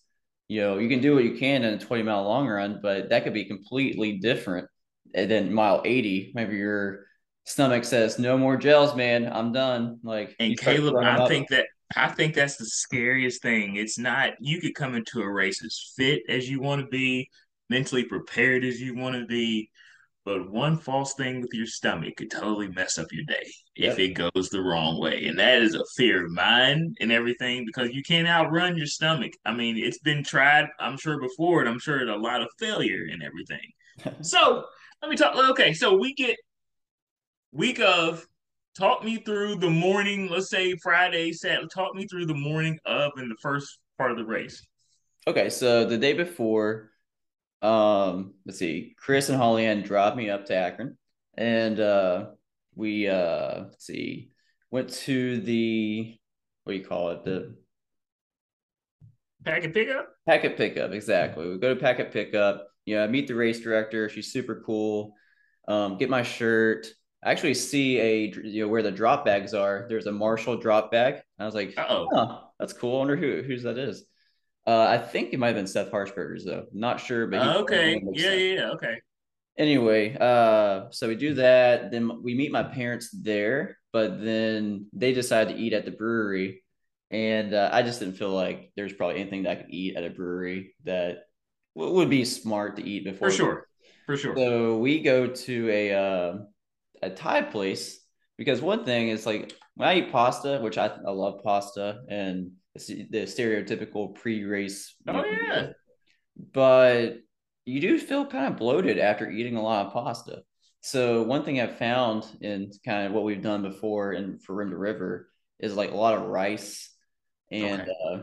[0.48, 3.08] you know you can do what you can in a 20 mile long run but
[3.08, 4.68] that could be completely different
[5.14, 7.06] than mile 80 maybe your
[7.44, 11.66] stomach says no more gels man i'm done like and caleb i think that
[11.96, 13.76] I think that's the scariest thing.
[13.76, 17.30] It's not you could come into a race as fit as you want to be,
[17.70, 19.70] mentally prepared as you want to be,
[20.24, 23.92] but one false thing with your stomach could totally mess up your day yep.
[23.92, 25.24] if it goes the wrong way.
[25.24, 29.32] And that is a fear of mine and everything because you can't outrun your stomach.
[29.46, 33.06] I mean, it's been tried, I'm sure, before, and I'm sure a lot of failure
[33.10, 33.72] and everything.
[34.22, 34.66] so
[35.02, 35.36] let me talk.
[35.50, 36.36] Okay, so we get
[37.52, 38.26] week of
[38.76, 43.12] talk me through the morning, let's say Friday, Saturday, talk me through the morning of
[43.18, 44.62] in the first part of the race.
[45.26, 46.90] Okay, so the day before,
[47.60, 50.96] um, let's see, Chris and Holly Ann dropped me up to Akron
[51.36, 52.26] and uh
[52.74, 54.30] we uh let's see,
[54.70, 56.16] went to the
[56.64, 57.24] what do you call it?
[57.24, 57.54] The
[59.44, 60.08] packet pickup?
[60.26, 61.48] Packet pickup, exactly.
[61.48, 65.14] We go to packet pickup, you know, meet the race director, she's super cool.
[65.66, 66.86] Um, get my shirt,
[67.22, 69.86] I actually see a you know where the drop bags are.
[69.88, 71.20] There's a Marshall drop bag.
[71.38, 72.96] I was like, oh, that's cool.
[72.96, 74.04] I wonder who whose that is.
[74.66, 76.66] Uh, I think it might have been Seth Harshberger's though.
[76.72, 79.00] Not sure, but uh, okay, yeah, yeah, yeah, okay.
[79.56, 81.90] Anyway, uh, so we do that.
[81.90, 86.62] Then we meet my parents there, but then they decide to eat at the brewery,
[87.10, 90.04] and uh, I just didn't feel like there's probably anything that I could eat at
[90.04, 91.24] a brewery that
[91.78, 93.30] would be smart to eat before.
[93.30, 93.68] For sure,
[94.06, 94.36] for sure.
[94.36, 96.38] So we go to a uh,
[97.02, 98.00] a Thai place
[98.36, 102.52] because one thing is like when I eat pasta, which I, I love pasta and
[102.74, 104.94] the stereotypical pre-race.
[105.06, 105.68] Oh yeah.
[106.52, 107.18] But
[107.64, 110.42] you do feel kind of bloated after eating a lot of pasta.
[110.80, 114.70] So one thing I've found in kind of what we've done before and for Rim
[114.70, 116.94] to River is like a lot of rice
[117.50, 117.90] and okay.
[118.12, 118.18] uh,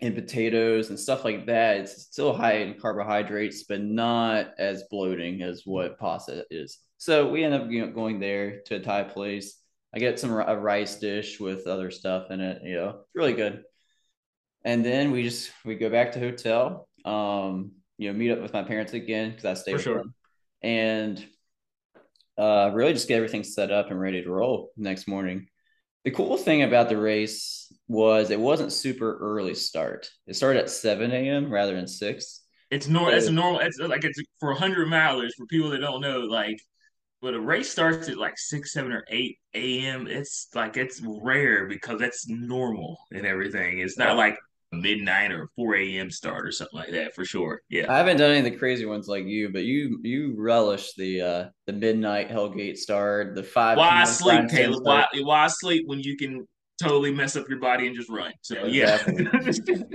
[0.00, 1.78] and potatoes and stuff like that.
[1.78, 6.78] It's still high in carbohydrates, but not as bloating as what pasta is.
[6.98, 9.56] So we end up you know, going there to a Thai place.
[9.94, 12.62] I get some a rice dish with other stuff in it.
[12.64, 13.64] You know, it's really good.
[14.64, 16.88] And then we just we go back to hotel.
[17.04, 19.98] Um, you know, meet up with my parents again because I stay For with sure.
[19.98, 20.14] them,
[20.62, 21.26] and
[22.36, 25.48] uh, really just get everything set up and ready to roll next morning.
[26.04, 30.10] The cool thing about the race was it wasn't super early start.
[30.26, 31.50] It started at 7 a.m.
[31.50, 32.44] rather than 6.
[32.70, 33.14] It's normal.
[33.14, 33.60] It's a normal.
[33.60, 36.20] It's like it's for 100 milers for people that don't know.
[36.20, 36.60] Like,
[37.22, 40.06] but a race starts at like six, seven, or eight a.m.
[40.06, 43.78] It's like it's rare because that's normal and everything.
[43.78, 44.38] It's not like
[44.72, 46.10] midnight or 4 a.m.
[46.10, 47.62] start or something like that for sure.
[47.70, 47.92] Yeah.
[47.92, 51.20] I haven't done any of the crazy ones like you, but you you relish the
[51.20, 53.78] uh the midnight Hellgate start, the five.
[53.78, 54.84] Why sleep, Caleb?
[54.84, 56.46] Why why sleep when you can
[56.80, 58.32] totally mess up your body and just run?
[58.42, 58.98] So yeah.
[59.06, 59.86] Exactly.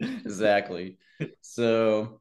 [0.00, 0.98] exactly.
[1.40, 2.20] So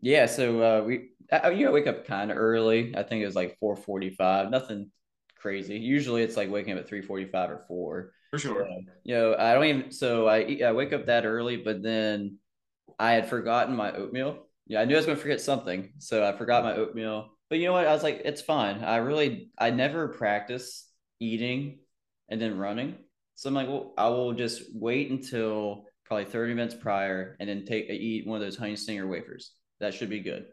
[0.00, 2.94] yeah, so uh we I, you know, wake up kind of early.
[2.96, 4.50] I think it was like 4:45.
[4.50, 4.90] Nothing
[5.36, 5.78] crazy.
[5.78, 8.68] Usually it's like waking up at 3:45 or 4 for sure.
[9.04, 9.92] You know, I don't even.
[9.92, 12.38] So I I wake up that early, but then
[12.98, 14.46] I had forgotten my oatmeal.
[14.66, 17.30] Yeah, I knew I was going to forget something, so I forgot my oatmeal.
[17.50, 17.86] But you know what?
[17.86, 18.82] I was like, it's fine.
[18.82, 20.88] I really, I never practice
[21.20, 21.80] eating
[22.28, 22.96] and then running.
[23.34, 27.66] So I'm like, well, I will just wait until probably 30 minutes prior and then
[27.66, 29.52] take eat one of those honey stinger wafers.
[29.80, 30.46] That should be good.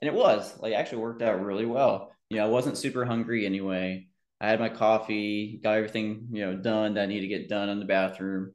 [0.00, 2.12] And it was like actually worked out really well.
[2.30, 4.06] You know, I wasn't super hungry anyway.
[4.40, 7.68] I had my coffee, got everything, you know, done that I need to get done
[7.68, 8.52] in the bathroom.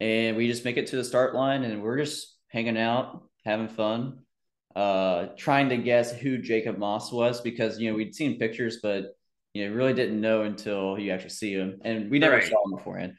[0.00, 3.68] And we just make it to the start line and we're just hanging out, having
[3.68, 4.20] fun,
[4.74, 9.16] uh, trying to guess who Jacob Moss was because, you know, we'd seen pictures, but,
[9.52, 11.78] you know, really didn't know until you actually see him.
[11.84, 12.44] And we never right.
[12.44, 13.14] saw him beforehand.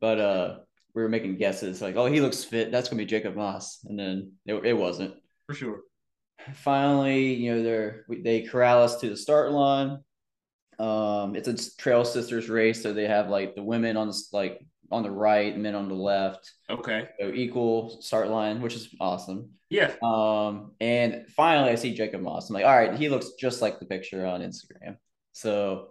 [0.00, 0.58] But uh,
[0.94, 2.72] we were making guesses like, oh, he looks fit.
[2.72, 3.84] That's going to be Jacob Moss.
[3.84, 5.14] And then it, it wasn't.
[5.46, 5.80] For sure.
[6.54, 9.98] Finally, you know, they're, they corral us to the start line
[10.80, 14.64] um, it's a Trail Sisters race, so they have like the women on the like
[14.90, 16.50] on the right, men on the left.
[16.68, 17.08] Okay.
[17.20, 19.50] So equal start line, which is awesome.
[19.68, 19.94] Yeah.
[20.02, 22.50] Um, and finally I see Jacob Moss.
[22.50, 24.96] I'm like, all right, he looks just like the picture on Instagram.
[25.32, 25.90] So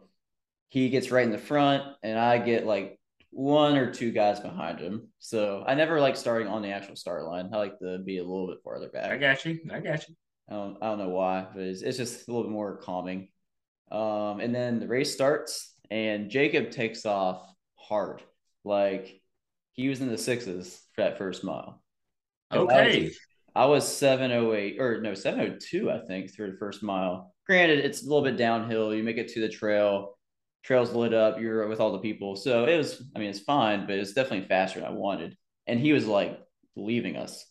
[0.67, 2.99] he gets right in the front, and I get like
[3.32, 5.08] one or two guys behind him.
[5.19, 7.52] So I never like starting on the actual start line.
[7.54, 9.12] I like to be a little bit farther back.
[9.12, 9.60] I got you.
[9.71, 10.15] I got you.
[10.49, 13.30] I don't, I don't know why, but it's, it's just a little bit more calming.
[13.91, 17.41] Um, and then the race starts, and Jacob takes off
[17.75, 18.21] hard.
[18.63, 19.21] Like
[19.73, 21.82] he was in the sixes for that first mile.
[22.54, 23.12] Okay.
[23.56, 27.34] I was, 708 or no, 702, I think, through the first mile.
[27.45, 28.93] Granted, it's a little bit downhill.
[28.93, 30.17] You make it to the trail,
[30.63, 32.36] trail's lit up, you're with all the people.
[32.36, 35.36] So it was, I mean, it's fine, but it's definitely faster than I wanted.
[35.65, 36.39] And he was like
[36.75, 37.45] leaving us.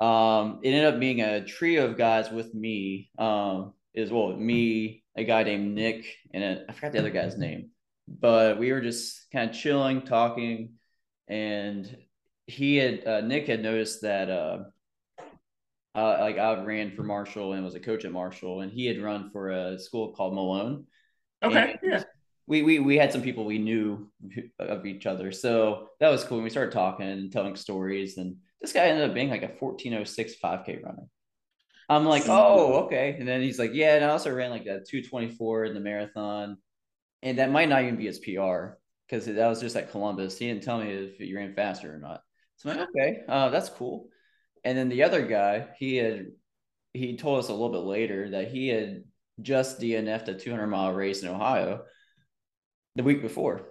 [0.00, 3.10] Um, it ended up being a trio of guys with me.
[3.18, 7.38] Um, is well, me, a guy named Nick, and a, I forgot the other guy's
[7.38, 7.70] name,
[8.06, 10.74] but we were just kind of chilling, talking,
[11.28, 11.96] and
[12.46, 14.58] he had uh, Nick had noticed that uh,
[15.94, 19.02] uh, like I ran for Marshall and was a coach at Marshall, and he had
[19.02, 20.86] run for a school called Malone.
[21.42, 22.04] Okay, yeah.
[22.46, 24.08] We, we we had some people we knew
[24.58, 26.38] of each other, so that was cool.
[26.38, 29.48] And we started talking and telling stories, and this guy ended up being like a
[29.58, 31.08] 1406 5K runner.
[31.88, 33.16] I'm like, oh, okay.
[33.18, 36.58] And then he's like, yeah, and I also ran like a 224 in the marathon.
[37.22, 38.76] And that might not even be his PR
[39.08, 40.38] because that was just at Columbus.
[40.38, 42.22] He didn't tell me if you ran faster or not.
[42.56, 44.08] So I'm like, okay, uh, that's cool.
[44.64, 46.26] And then the other guy, he had
[46.92, 49.04] he told us a little bit later that he had
[49.40, 51.84] just DNF'd a 200 mile race in Ohio
[52.96, 53.68] the week before.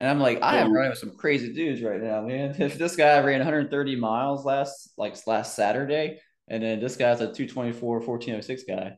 [0.00, 2.56] And I'm like, I am running with some crazy dudes right now, man.
[2.58, 6.18] If this guy ran 130 miles last like last Saturday,
[6.52, 8.96] and then this guy's a 224, 1406 guy.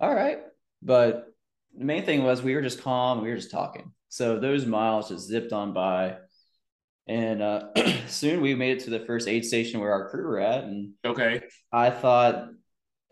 [0.00, 0.38] All right.
[0.82, 1.26] But
[1.76, 3.92] the main thing was we were just calm, we were just talking.
[4.08, 6.16] So those miles just zipped on by.
[7.06, 7.74] And uh,
[8.06, 10.64] soon we made it to the first aid station where our crew were at.
[10.64, 12.48] And okay, I thought,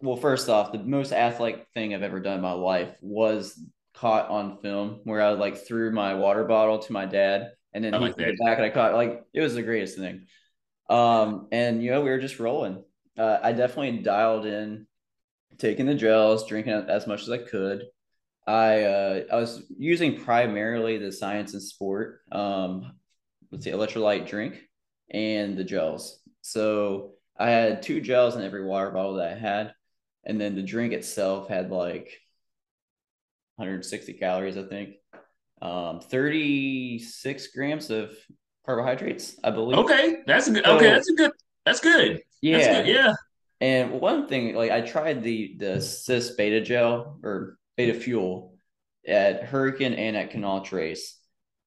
[0.00, 4.30] well, first off, the most athletic thing I've ever done in my life was caught
[4.30, 7.98] on film, where I like threw my water bottle to my dad, and then I
[7.98, 10.28] he like it back, and I caught like it was the greatest thing.
[10.88, 12.82] Um, and you know we were just rolling.
[13.18, 14.86] Uh, I definitely dialed in,
[15.58, 17.84] taking the gels, drinking as much as I could.
[18.46, 22.92] I uh, I was using primarily the Science in Sport, um,
[23.50, 24.60] let's see, electrolyte drink
[25.10, 26.20] and the gels.
[26.40, 29.74] So I had two gels in every water bottle that I had,
[30.24, 32.18] and then the drink itself had like
[33.56, 34.94] 160 calories, I think.
[35.60, 38.16] Um, 36 grams of
[38.66, 39.78] carbohydrates, I believe.
[39.78, 40.64] Okay, that's a good.
[40.64, 41.30] So, okay, that's a good.
[41.64, 42.22] That's good.
[42.42, 43.14] Yeah, yeah.
[43.60, 48.56] And one thing, like I tried the the SiS beta gel or beta fuel
[49.06, 51.18] at Hurricane and at Canal Trace,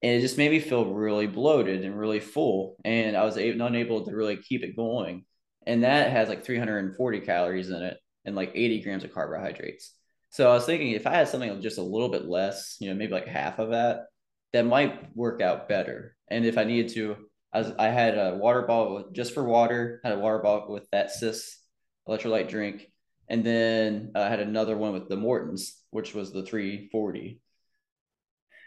[0.04, 3.66] and it just made me feel really bloated and really full, and I was able,
[3.66, 5.26] unable to really keep it going.
[5.66, 9.94] And that has like 340 calories in it and like 80 grams of carbohydrates.
[10.30, 12.96] So I was thinking if I had something just a little bit less, you know,
[12.96, 14.08] maybe like half of that,
[14.54, 16.16] that might work out better.
[16.28, 17.16] And if I needed to,
[17.56, 20.90] I, was, I had a water bottle just for water, had a water bottle with
[20.92, 21.58] that SiS
[22.06, 22.92] electrolyte drink,
[23.30, 27.40] and then I had another one with the Maurtens, which was the 340.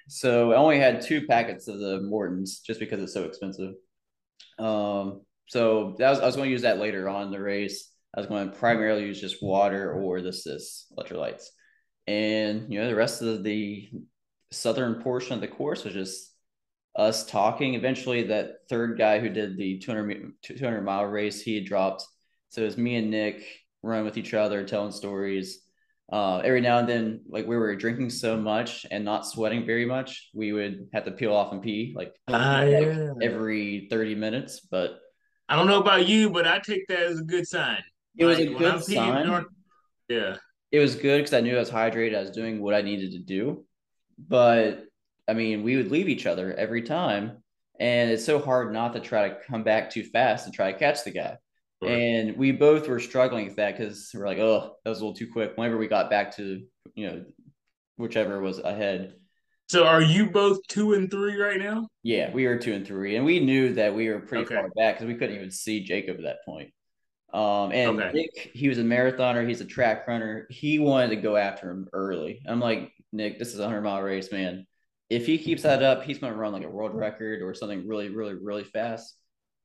[0.09, 3.75] So I only had two packets of the Maurtens just because it's so expensive.
[4.59, 7.93] Um, so that was I was going to use that later on the race.
[8.17, 11.45] I was going to primarily use just water or the SiS electrolytes.
[12.07, 13.91] And you know, the rest of the
[14.51, 16.33] southern portion of the course was just
[16.99, 17.75] us talking.
[17.75, 22.05] Eventually, that third guy who did the 200, 200 mile race, he had dropped.
[22.51, 23.45] So it was me and Nick
[23.83, 25.61] running with each other, telling stories.
[26.11, 29.85] Uh, every now and then, like we were drinking so much and not sweating very
[29.85, 33.13] much, we would have to peel off and pee like, uh, yeah.
[33.23, 34.61] every 30 minutes.
[34.61, 34.99] But
[35.49, 37.83] I don't know about you, but I take that as a good sign.
[38.17, 39.45] It was like, a good sign.
[40.09, 40.37] yeah
[40.71, 42.17] it was good because I knew I was hydrated.
[42.17, 43.65] I was doing what I needed to do.
[44.19, 44.85] But
[45.29, 47.43] I mean, we would leave each other every time.
[47.81, 50.79] And it's so hard not to try to come back too fast and try to
[50.79, 51.37] catch the guy.
[51.81, 51.91] Right.
[51.93, 55.17] And we both were struggling with that because we're like, oh, that was a little
[55.17, 55.53] too quick.
[55.55, 56.65] Whenever we got back to,
[56.95, 57.25] you know,
[57.97, 59.15] whichever was ahead.
[59.69, 61.89] So are you both two and three right now?
[62.03, 63.17] Yeah, we were two and three.
[63.17, 64.55] And we knew that we were pretty okay.
[64.57, 66.73] far back because we couldn't even see Jacob at that point.
[67.33, 68.11] Um, and okay.
[68.13, 69.47] Nick, he was a marathoner.
[69.47, 70.47] He's a track runner.
[70.51, 72.41] He wanted to go after him early.
[72.49, 74.67] I'm like, Nick, this is a hundred mile race, man.
[75.11, 77.87] If he keeps that up, he's going to run like a world record or something
[77.87, 79.15] really, really, really fast.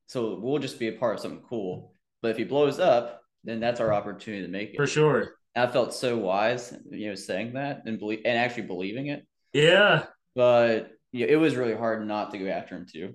[0.06, 1.94] So we'll just be a part of something cool.
[2.22, 4.76] But if he blows up, then that's our opportunity to make it.
[4.76, 5.34] For sure.
[5.54, 9.26] I felt so wise, you know, saying that and believe and actually believing it.
[9.52, 10.06] Yeah.
[10.34, 13.14] But yeah, it was really hard not to go after him too.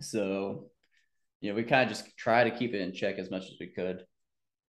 [0.00, 0.70] So
[1.42, 3.54] you know, we kind of just try to keep it in check as much as
[3.60, 4.04] we could.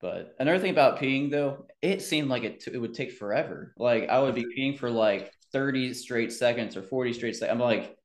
[0.00, 3.74] But another thing about peeing though, it seemed like it t- it would take forever.
[3.76, 7.52] Like I would be peeing for like 30 straight seconds or 40 straight seconds.
[7.52, 7.96] I'm like,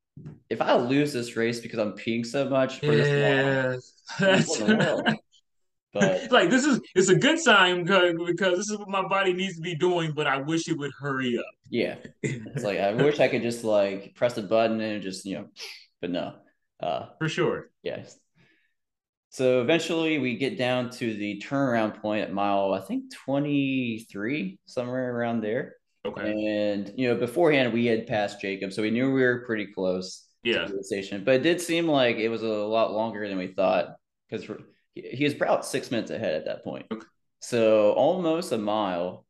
[0.50, 5.04] if I lose this race because I'm peeing so much for this long,
[5.94, 9.34] but like this is it's a good sign because, because this is what my body
[9.34, 11.46] needs to be doing, but I wish it would hurry up.
[11.70, 11.96] Yeah.
[12.22, 15.46] It's like I wish I could just like press a button and just, you know,
[16.02, 16.36] but no.
[16.80, 17.70] Uh for sure.
[17.82, 18.18] Yes.
[19.30, 25.16] So eventually we get down to the turnaround point at mile, I think 23, somewhere
[25.16, 25.74] around there.
[26.06, 26.32] Okay.
[26.32, 30.28] And, you know, beforehand we had passed Jacob, so we knew we were pretty close
[30.44, 30.66] yeah.
[30.66, 31.24] to the station.
[31.24, 33.96] But it did seem like it was a lot longer than we thought
[34.30, 34.50] because
[34.94, 36.86] he was about six minutes ahead at that point.
[36.92, 37.06] Okay.
[37.40, 39.26] So almost a mile.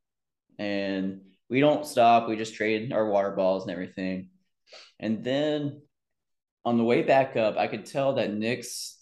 [0.60, 2.28] And we don't stop.
[2.28, 4.30] We just trade our water balls and everything.
[5.00, 5.82] And then
[6.66, 9.00] on the way back up, I could tell that Nick's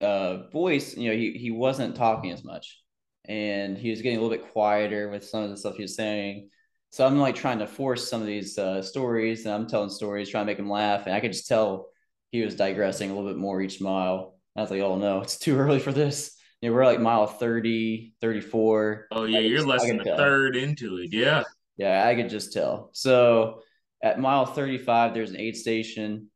[0.00, 2.80] uh, voice, you know, he, he wasn't talking as much
[3.26, 5.96] and he was getting a little bit quieter with some of the stuff he was
[5.96, 6.50] saying.
[6.94, 10.28] So I'm like trying to force some of these uh, stories and I'm telling stories,
[10.28, 11.06] trying to make him laugh.
[11.06, 11.88] And I could just tell
[12.30, 14.38] he was digressing a little bit more each mile.
[14.54, 16.36] I was like, oh no, it's too early for this.
[16.60, 19.08] You know, we're like mile 30, 34.
[19.10, 20.16] Oh, yeah, you're less than a tell.
[20.16, 21.12] third into it.
[21.12, 21.42] Yeah.
[21.76, 22.90] Yeah, I could just tell.
[22.92, 23.62] So
[24.00, 26.28] at mile 35, there's an aid station.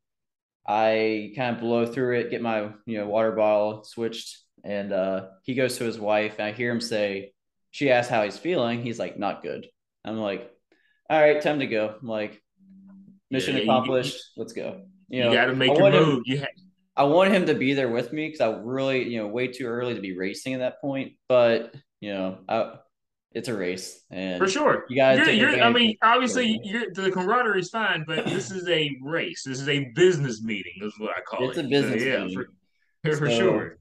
[0.67, 5.27] I kind of blow through it, get my you know water bottle switched, and uh,
[5.43, 7.31] he goes to his wife, and I hear him say,
[7.71, 8.81] she asks how he's feeling.
[8.81, 9.65] He's like, not good.
[10.05, 10.51] I'm like,
[11.09, 11.95] all right, time to go.
[12.01, 12.41] I'm like,
[13.31, 14.15] mission yeah, accomplished.
[14.35, 14.81] You, Let's go.
[15.09, 16.17] You, know, you got to make your move.
[16.17, 16.47] Him, you ha-
[16.95, 19.65] I want him to be there with me because I really, you know, way too
[19.65, 21.13] early to be racing at that point.
[21.27, 22.75] But you know, I
[23.31, 25.19] it's a race, and for sure, you guys.
[25.27, 29.43] I mean, obviously, you're, the camaraderie is fine, but this is a race.
[29.45, 30.73] This is a business meeting.
[30.81, 31.65] Is what I call it's it.
[31.65, 32.45] It's a business so, yeah, meeting.
[33.03, 33.77] For, for so, sure.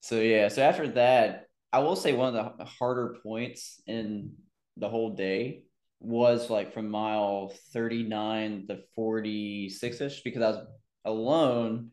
[0.00, 4.32] So yeah, so after that, I will say one of the harder points in
[4.76, 5.64] the whole day
[6.00, 10.66] was like from mile 39 to 46 ish because I was
[11.04, 11.90] alone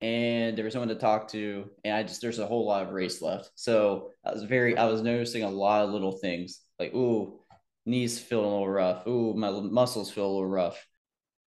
[0.00, 2.92] and there was someone to talk to and i just there's a whole lot of
[2.92, 3.50] race left.
[3.54, 7.40] So i was very i was noticing a lot of little things like ooh
[7.86, 9.06] knees feel a little rough.
[9.06, 10.86] Ooh my muscles feel a little rough.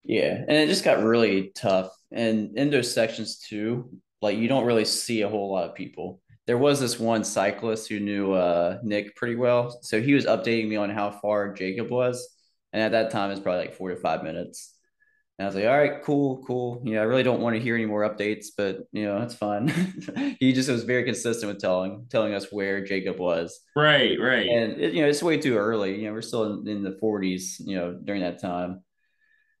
[0.02, 1.90] Yeah and it just got really tough.
[2.12, 3.90] And in those sections too
[4.22, 7.88] like you don't really see a whole lot of people there was this one cyclist
[7.88, 11.90] who knew uh, nick pretty well so he was updating me on how far jacob
[11.90, 12.28] was
[12.72, 14.74] and at that time it's probably like four to five minutes
[15.38, 16.80] and I was like, all right, cool, cool.
[16.84, 19.34] You know, I really don't want to hear any more updates, but you know, that's
[19.34, 19.66] fine.
[20.38, 23.60] he just was very consistent with telling telling us where Jacob was.
[23.74, 24.46] Right, right.
[24.46, 26.00] And it, you know, it's way too early.
[26.00, 28.84] You know, we're still in, in the 40s, you know, during that time.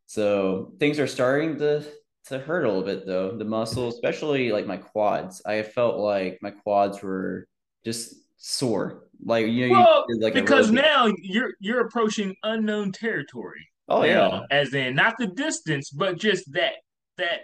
[0.06, 1.84] So things are starting to
[2.26, 3.36] to hurt a little bit though.
[3.36, 5.42] The muscle, especially like my quads.
[5.44, 7.46] I felt like my quads were
[7.84, 9.04] just sore.
[9.24, 13.68] Like you know, well, you, like because now you're you're approaching unknown territory.
[13.88, 14.14] Oh yeah.
[14.14, 16.72] Know, as in not the distance, but just that
[17.16, 17.40] that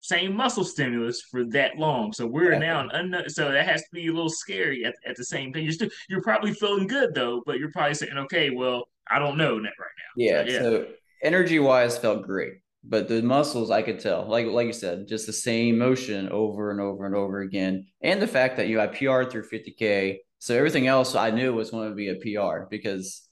[0.00, 2.12] same muscle stimulus for that long.
[2.12, 2.58] So we're yeah.
[2.58, 3.28] now an unknown.
[3.28, 5.62] So that has to be a little scary at, at the same time.
[5.62, 9.36] You're still you're probably feeling good though, but you're probably saying, okay, well, I don't
[9.36, 9.70] know right now.
[10.16, 10.44] Yeah.
[10.44, 10.60] So, yeah.
[10.60, 10.86] so
[11.22, 15.26] energy wise, felt great, but the muscles I could tell, like like you said, just
[15.26, 18.82] the same motion over and over and over again, and the fact that you know,
[18.82, 20.18] I PR through 50k.
[20.38, 23.28] So everything else I knew was going to be a PR because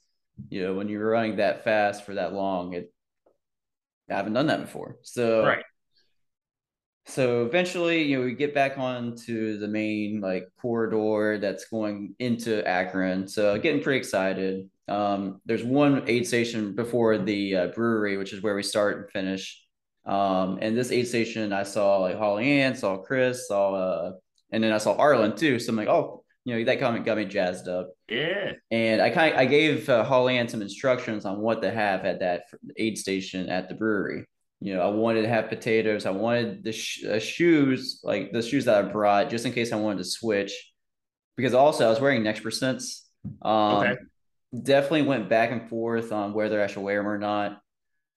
[0.49, 2.93] you know, when you're running that fast for that long, it
[4.09, 4.97] I haven't done that before.
[5.03, 5.63] So right.
[7.05, 12.65] So eventually, you know, we get back onto the main like corridor that's going into
[12.67, 13.27] Akron.
[13.27, 14.69] So getting pretty excited.
[14.89, 19.09] Um, there's one aid station before the uh, brewery, which is where we start and
[19.11, 19.61] finish.
[20.05, 24.11] Um, and this aid station, I saw like Holly Ann, saw Chris, saw, uh,
[24.51, 25.59] and then I saw Arlen too.
[25.59, 27.89] So I'm like, oh, you know, that comment got me jazzed up.
[28.07, 28.53] Yeah.
[28.71, 32.05] And I kind of, I gave uh, Holly Ann some instructions on what to have
[32.05, 32.43] at that
[32.75, 34.25] aid station at the brewery.
[34.61, 36.05] You know, I wanted to have potatoes.
[36.05, 39.71] I wanted the sh- uh, shoes, like the shoes that I brought, just in case
[39.71, 40.73] I wanted to switch.
[41.37, 43.03] Because also I was wearing next percents.
[43.41, 43.95] Um, okay.
[44.53, 47.61] Definitely went back and forth on whether I should wear them or not.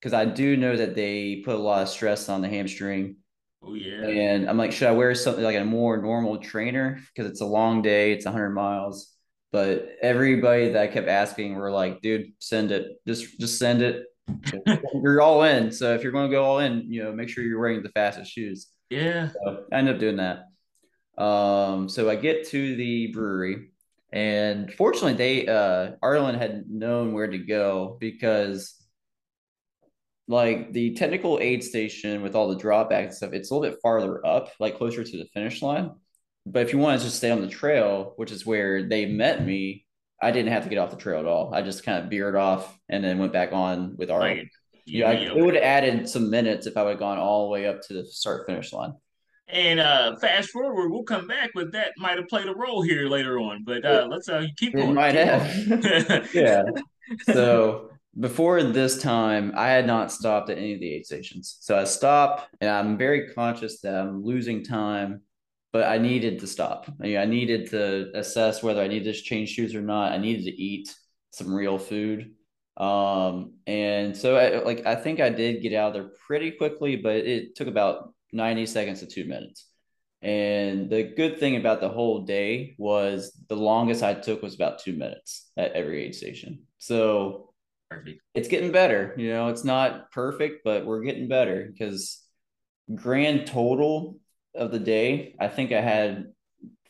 [0.01, 3.17] Because I do know that they put a lot of stress on the hamstring.
[3.63, 4.07] Oh yeah.
[4.07, 7.47] And I'm like, should I wear something like a more normal trainer because it's a
[7.47, 9.13] long day, it's 100 miles.
[9.53, 13.01] But everybody that I kept asking were like, dude, send it.
[13.07, 14.07] Just just send it.
[15.03, 15.71] you're all in.
[15.71, 17.91] So if you're going to go all in, you know, make sure you're wearing the
[17.91, 18.69] fastest shoes.
[18.89, 19.29] Yeah.
[19.29, 20.45] So I ended up doing that.
[21.23, 23.72] Um, so I get to the brewery,
[24.13, 28.79] and fortunately, they uh Arlen had known where to go because
[30.29, 33.81] like the technical aid station with all the drawbacks and stuff, it's a little bit
[33.83, 35.93] farther up, like closer to the finish line.
[36.47, 39.45] But if you want to just stay on the trail, which is where they met
[39.45, 39.87] me,
[40.21, 41.55] I didn't have to get off the trail at all.
[41.55, 44.21] I just kind of veered off and then went back on with our.
[44.21, 44.49] Right.
[44.85, 47.51] Yeah, I, it would have added some minutes if I would have gone all the
[47.51, 48.95] way up to the start finish line.
[49.53, 53.07] And uh, fast forward, we'll come back, but that might have played a role here
[53.07, 53.65] later on.
[53.65, 54.91] But uh, let's uh, keep going.
[54.91, 56.35] It might have.
[56.35, 56.63] yeah.
[57.25, 61.59] So before this time, I had not stopped at any of the aid stations.
[61.61, 65.21] So I stopped, and I'm very conscious that I'm losing time,
[65.71, 66.87] but I needed to stop.
[66.89, 70.13] I, mean, I needed to assess whether I needed to change shoes or not.
[70.13, 70.95] I needed to eat
[71.31, 72.33] some real food.
[72.79, 76.97] Um, and so I like I think I did get out of there pretty quickly,
[76.97, 79.67] but it took about 90 seconds to two minutes.
[80.23, 84.79] And the good thing about the whole day was the longest I took was about
[84.79, 86.61] two minutes at every aid station.
[86.79, 87.53] So
[87.91, 88.21] perfect.
[88.35, 89.15] It's getting better.
[89.17, 92.23] You know, it's not perfect, but we're getting better because
[92.95, 94.19] grand total
[94.55, 96.27] of the day, I think I had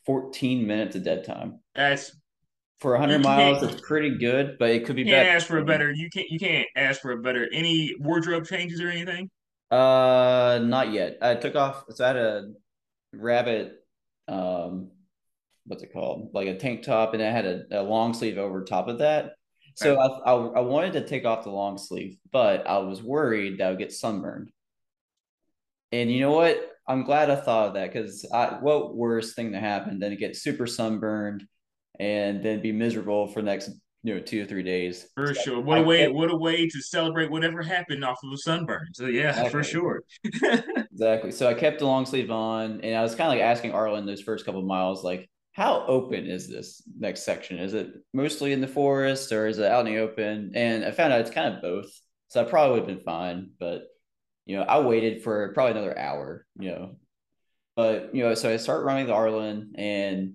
[0.05, 1.61] 14 minutes of dead time.
[1.74, 2.14] That's
[2.80, 3.62] for 100 miles.
[3.62, 5.30] It's pretty good, but it could be you better.
[5.30, 5.90] Ask for a better.
[5.90, 6.28] You can't.
[6.28, 7.49] You can't ask for a better.
[7.53, 9.30] Any wardrobe changes or anything?
[9.73, 11.16] Uh, not yet.
[11.23, 11.85] I took off.
[11.89, 12.53] So I had a
[13.14, 13.85] rabbit.
[14.29, 14.91] Um,
[15.66, 16.31] what's it called?
[16.35, 19.33] Like a tank top, and I had a, a long sleeve over top of that.
[19.75, 23.59] So I, I, I wanted to take off the long sleeve, but I was worried
[23.59, 24.51] that I would get sunburned.
[25.93, 26.70] And you know what?
[26.87, 30.16] I'm glad I thought of that because I what worse thing to happen than to
[30.16, 31.47] get super sunburned
[31.99, 33.70] and then be miserable for the next
[34.03, 35.07] you know two or three days.
[35.15, 35.61] For so sure.
[35.61, 36.09] What I, a way!
[36.09, 38.89] what a way to celebrate whatever happened off of a sunburn.
[38.95, 39.51] So yeah, exactly.
[39.51, 40.03] for sure.
[40.93, 41.33] exactly.
[41.33, 44.07] So I kept the long sleeve on, and I was kind of like asking Arlen
[44.07, 47.59] those first couple miles, like, how open is this next section?
[47.59, 50.53] Is it mostly in the forest or is it out in the open?
[50.55, 51.91] And I found out it's kind of both.
[52.29, 53.85] So I probably would have been fine, but
[54.47, 56.97] you know, I waited for probably another hour, you know.
[57.77, 60.35] But you know, so I start running the Arlen and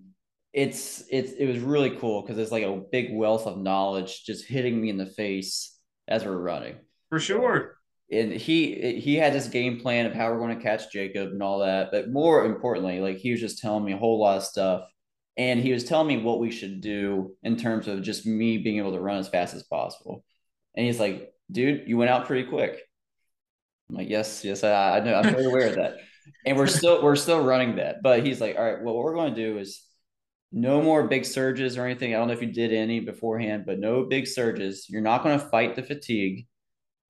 [0.57, 4.43] it's it's it was really cool because it's like a big wealth of knowledge just
[4.47, 5.77] hitting me in the face
[6.07, 6.77] as we're running.
[7.09, 7.77] For sure.
[8.11, 11.43] And he he had this game plan of how we're going to catch Jacob and
[11.43, 11.91] all that.
[11.91, 14.89] But more importantly, like he was just telling me a whole lot of stuff
[15.37, 18.79] and he was telling me what we should do in terms of just me being
[18.79, 20.25] able to run as fast as possible.
[20.75, 22.79] And he's like, dude, you went out pretty quick.
[23.89, 25.13] I'm like, yes, yes, I, I know.
[25.13, 25.97] I'm very aware of that.
[26.47, 28.01] And we're still we're still running that.
[28.01, 29.86] But he's like, all right, well, what we're going to do is
[30.51, 32.13] no more big surges or anything.
[32.13, 34.87] I don't know if you did any beforehand, but no big surges.
[34.89, 36.47] You're not going to fight the fatigue.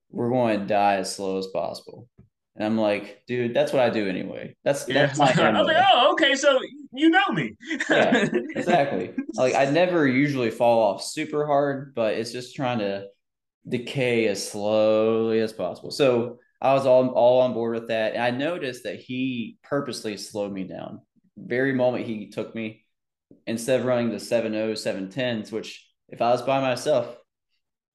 [0.10, 2.08] We're going to die as slow as possible.
[2.56, 4.56] And I'm like, dude, that's what I do anyway.
[4.64, 5.06] That's yeah.
[5.06, 5.26] that's my.
[5.38, 6.60] I was like, oh, okay, so
[6.92, 7.54] you know me.
[7.90, 9.14] yeah, exactly.
[9.36, 13.06] Like I never usually fall off super hard, but it's just trying to
[13.68, 15.92] decay as slowly as possible.
[15.92, 20.18] So I was all all on board with that, and I noticed that he purposely
[20.18, 21.02] slowed me down.
[21.38, 22.84] Very moment he took me,
[23.46, 27.18] instead of running the 7 710s, which if I was by myself,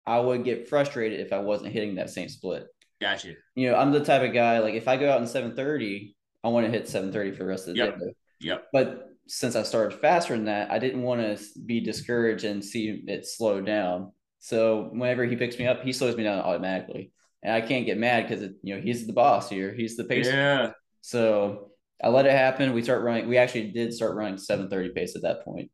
[0.06, 2.66] I would get frustrated if I wasn't hitting that same split.
[3.00, 3.34] Gotcha.
[3.54, 6.48] You know, I'm the type of guy like if I go out in 730, I
[6.48, 7.98] want to hit 730 for the rest of the yep.
[7.98, 8.14] day.
[8.40, 8.66] Yep.
[8.72, 13.02] But since I started faster than that, I didn't want to be discouraged and see
[13.06, 14.12] it slow down.
[14.40, 17.12] So whenever he picks me up, he slows me down automatically,
[17.42, 19.72] and I can't get mad because you know he's the boss here.
[19.72, 20.26] He's the pace.
[20.26, 20.72] Yeah.
[21.00, 21.71] So
[22.02, 22.72] I let it happen.
[22.72, 23.28] We start running.
[23.28, 25.70] We actually did start running 730 pace at that point.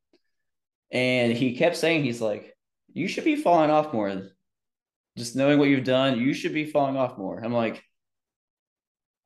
[0.91, 2.55] And he kept saying, he's like,
[2.93, 4.09] you should be falling off more
[5.19, 7.41] just knowing what you've done, you should be falling off more.
[7.41, 7.83] I'm like,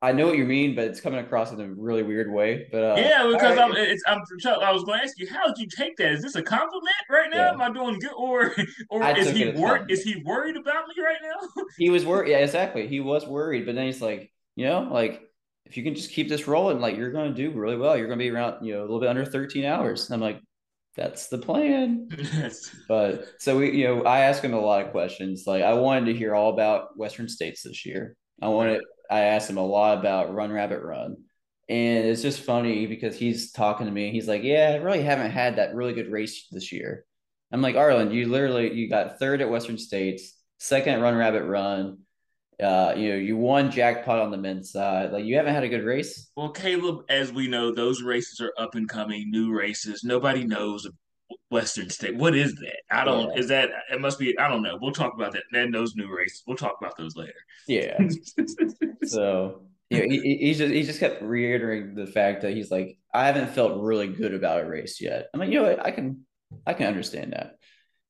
[0.01, 2.67] I know what you mean, but it's coming across in a really weird way.
[2.69, 4.19] But uh, yeah, because I'm, it's, I'm,
[4.61, 6.11] I was going to ask you, how did you take that?
[6.11, 7.37] Is this a compliment right now?
[7.37, 7.51] Yeah.
[7.51, 8.53] Am I doing good, or
[8.89, 9.89] or is he worried?
[9.89, 11.63] Is he worried about me right now?
[11.77, 12.31] he was worried.
[12.31, 12.87] Yeah, exactly.
[12.87, 15.21] He was worried, but then he's like, you know, like
[15.65, 17.97] if you can just keep this rolling, like you're going to do really well.
[17.97, 20.05] You're going to be around, you know, a little bit under 13 hours.
[20.05, 20.41] And I'm like,
[20.95, 22.09] that's the plan.
[22.87, 25.45] but so we, you know, I asked him a lot of questions.
[25.47, 28.15] Like I wanted to hear all about Western States this year.
[28.41, 31.17] I wanted, I asked him a lot about Run Rabbit Run.
[31.69, 34.11] And it's just funny because he's talking to me.
[34.11, 37.05] He's like, Yeah, I really haven't had that really good race this year.
[37.51, 41.43] I'm like, Arlen, you literally you got third at Western States, second at Run Rabbit
[41.43, 41.99] Run,
[42.61, 45.11] uh, you know, you won jackpot on the men's side.
[45.11, 46.31] Like you haven't had a good race.
[46.35, 50.03] Well, Caleb, as we know, those races are up and coming, new races.
[50.03, 50.93] Nobody knows of
[51.49, 52.15] Western State.
[52.15, 52.81] What is that?
[52.91, 53.31] I don't.
[53.31, 53.39] Yeah.
[53.39, 53.69] Is that?
[53.91, 54.37] It must be.
[54.37, 54.77] I don't know.
[54.81, 55.43] We'll talk about that.
[55.51, 56.43] Then those new races.
[56.45, 57.33] We'll talk about those later.
[57.67, 57.97] Yeah.
[59.03, 59.61] so
[59.99, 63.51] know, he, he just he just kept reiterating the fact that he's like, I haven't
[63.51, 65.27] felt really good about a race yet.
[65.33, 65.85] I'm like, you know, what?
[65.85, 66.25] I can
[66.65, 67.57] I can understand that.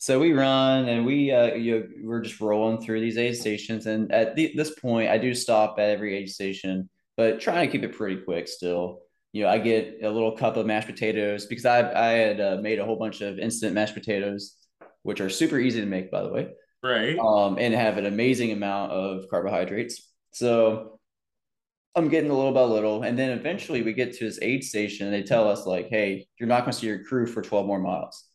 [0.04, 3.86] So we run and we uh, you know, we're just rolling through these aid stations.
[3.86, 7.72] And at the, this point, I do stop at every aid station, but trying to
[7.72, 9.00] keep it pretty quick still.
[9.32, 12.58] You know, I get a little cup of mashed potatoes because I I had uh,
[12.62, 14.58] made a whole bunch of instant mashed potatoes,
[15.04, 16.50] which are super easy to make, by the way.
[16.84, 17.18] Right.
[17.18, 20.06] Um, and have an amazing amount of carbohydrates.
[20.34, 21.00] So
[21.96, 25.08] I'm getting a little by little, and then eventually we get to this aid station,
[25.08, 27.66] and they tell us like, "Hey, you're not going to see your crew for 12
[27.66, 28.26] more miles."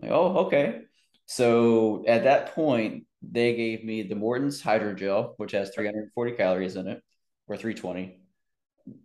[0.00, 0.82] Like, oh, okay.
[1.28, 6.88] So at that point, they gave me the Maurten's hydrogel, which has 340 calories in
[6.88, 7.02] it,
[7.46, 8.18] or 320,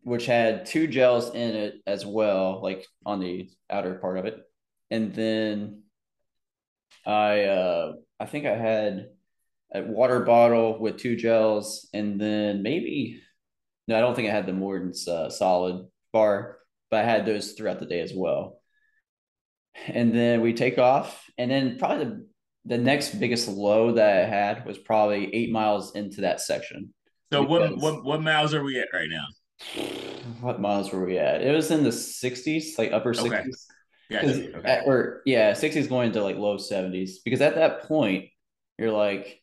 [0.04, 4.42] which had two gels in it as well, like on the outer part of it.
[4.90, 5.84] And then
[7.06, 9.10] I uh I think I had
[9.74, 13.22] a water bottle with two gels, and then maybe
[13.88, 16.60] no, I don't think I had the Maurten's uh, solid bar,
[16.90, 18.63] but I had those throughout the day as well
[19.88, 21.30] and then we take off.
[21.38, 22.28] And then probably the,
[22.66, 26.94] the next biggest low that i had was probably eight miles into that section.
[27.32, 29.26] So what, what what miles are we at right now?
[30.40, 31.42] What miles were we at?
[31.42, 33.44] It was in the 60s like upper 60s okay.
[34.12, 34.58] Gotcha.
[34.58, 34.70] Okay.
[34.70, 38.26] At, or yeah 60s going into like low 70s because at that point
[38.78, 39.42] you're like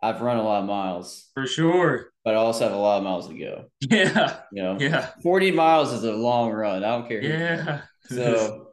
[0.00, 1.28] i've run a lot of miles.
[1.34, 2.12] For sure.
[2.24, 3.64] But i also have a lot of miles to go.
[3.90, 4.38] Yeah.
[4.52, 4.76] You know?
[4.78, 5.10] Yeah.
[5.22, 6.84] 40 miles is a long run.
[6.84, 7.22] I don't care.
[7.22, 7.80] Yeah.
[8.08, 8.67] So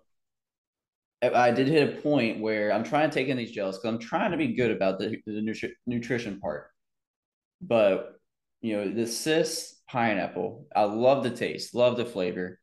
[1.34, 4.00] I did hit a point where I'm trying to take in these gels because I'm
[4.00, 6.68] trying to be good about the, the nutri- nutrition part.
[7.62, 8.20] But,
[8.62, 12.60] you know, the SiS pineapple, I love the taste, love the flavor,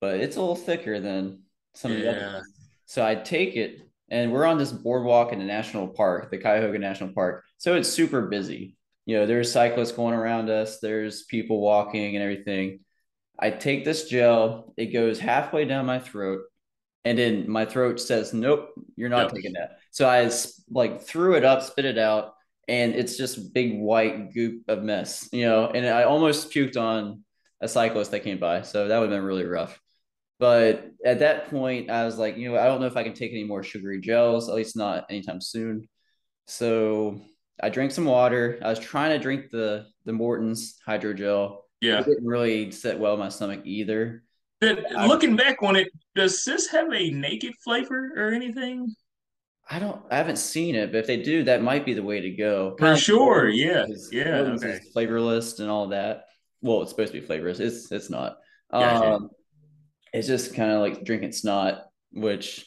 [0.00, 1.42] but it's a little thicker than
[1.74, 2.44] some of the other
[2.86, 3.80] So I take it,
[4.10, 7.44] and we're on this boardwalk in the national park, the Cuyahoga National Park.
[7.58, 8.76] So it's super busy.
[9.06, 12.80] You know, there's cyclists going around us, there's people walking and everything.
[13.38, 16.40] I take this gel, it goes halfway down my throat
[17.08, 19.34] and then my throat says, "Nope, you're not nope.
[19.34, 20.30] taking that." So I
[20.70, 22.34] like threw it up, spit it out,
[22.68, 25.68] and it's just big white goop of mess, you know.
[25.68, 27.24] And I almost puked on
[27.62, 29.80] a cyclist that came by, so that would have been really rough.
[30.38, 33.14] But at that point, I was like, you know, I don't know if I can
[33.14, 35.88] take any more sugary gels, at least not anytime soon.
[36.46, 37.20] So
[37.60, 38.58] I drank some water.
[38.62, 41.60] I was trying to drink the the Maurten's hydrogel.
[41.80, 44.24] Yeah, it didn't really sit well in my stomach either.
[44.60, 48.94] Looking back on it, does this have a naked flavor or anything?
[49.70, 50.00] I don't.
[50.10, 52.74] I haven't seen it, but if they do, that might be the way to go.
[52.78, 53.48] For sure.
[53.48, 53.84] Yeah.
[53.86, 54.36] Is, yeah.
[54.36, 54.80] Okay.
[54.92, 56.24] Flavorless and all that.
[56.62, 57.60] Well, it's supposed to be flavorless.
[57.60, 58.38] It's it's not.
[58.72, 59.12] Gotcha.
[59.12, 59.30] Um,
[60.12, 61.82] it's just kind of like drinking snot,
[62.12, 62.66] which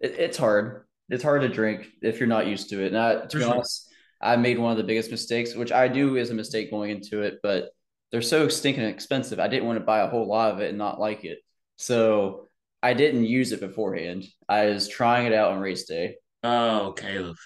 [0.00, 0.84] it, it's hard.
[1.08, 2.88] It's hard to drink if you're not used to it.
[2.88, 3.54] And I, to For be sure.
[3.54, 3.88] honest,
[4.20, 7.22] I made one of the biggest mistakes, which I do is a mistake going into
[7.22, 7.70] it, but
[8.10, 9.38] they're so stinking expensive.
[9.38, 11.38] I didn't want to buy a whole lot of it and not like it.
[11.76, 12.48] So
[12.82, 14.24] I didn't use it beforehand.
[14.48, 16.16] I was trying it out on race day.
[16.42, 17.36] Oh, Caleb.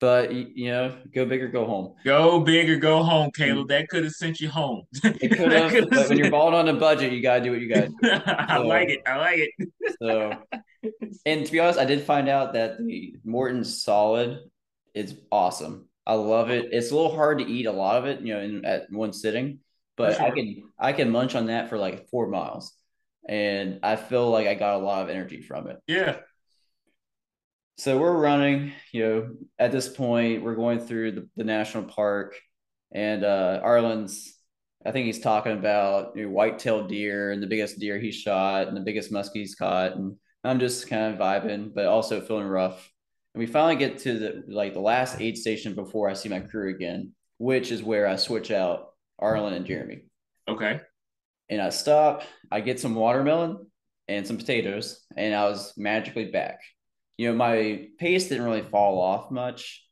[0.00, 1.94] But you know, go big or go home.
[2.06, 3.66] Go big or go home, Caleb.
[3.66, 3.68] Mm.
[3.68, 4.84] That could have sent you home.
[5.04, 5.90] It could have.
[5.90, 7.94] but when you're balling on a budget, you gotta do what you gotta do.
[8.26, 9.02] I like it.
[9.06, 9.68] I like it.
[10.00, 10.32] so,
[11.26, 14.38] and to be honest, I did find out that the Maurten solid
[14.94, 15.86] is awesome.
[16.06, 16.70] I love it.
[16.72, 19.12] It's a little hard to eat a lot of it, you know, in at one
[19.12, 19.58] sitting,
[20.00, 20.26] but sure.
[20.26, 22.72] I can I can munch on that for like four miles
[23.28, 25.78] and I feel like I got a lot of energy from it.
[25.86, 26.18] Yeah.
[27.76, 32.36] So we're running, you know, at this point, we're going through the, the national park,
[32.92, 34.36] and uh, Arlen's,
[34.84, 38.68] I think he's talking about you know, white-tailed deer and the biggest deer he shot
[38.68, 39.96] and the biggest muskie he's caught.
[39.96, 42.90] And I'm just kind of vibing, but also feeling rough.
[43.34, 46.40] And we finally get to the like the last aid station before I see my
[46.40, 48.89] crew again, which is where I switch out
[49.20, 50.02] Arlen and Jeremy.
[50.48, 50.80] Okay
[51.50, 52.22] and I stop.
[52.50, 53.66] I get some watermelon
[54.08, 56.60] and some potatoes, and I was magically back.
[57.18, 59.84] You know, my pace didn't really fall off much,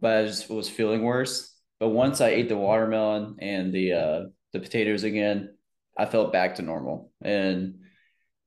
[0.00, 1.54] but I just was feeling worse.
[1.78, 4.20] But once I ate the watermelon and the uh,
[4.52, 5.54] the potatoes again,
[5.96, 7.12] I felt back to normal.
[7.20, 7.80] And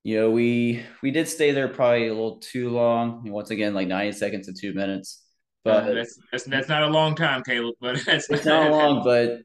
[0.03, 3.29] you know, we we did stay there probably a little too long.
[3.29, 5.21] Once again, like ninety seconds to two minutes.
[5.63, 7.75] But uh, that's, that's that's not a long time, Caleb.
[7.79, 9.03] But that's it's not long.
[9.03, 9.41] But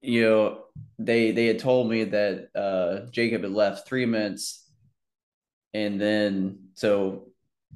[0.00, 0.64] you know,
[0.98, 4.68] they they had told me that uh, Jacob had left three minutes,
[5.74, 7.28] and then so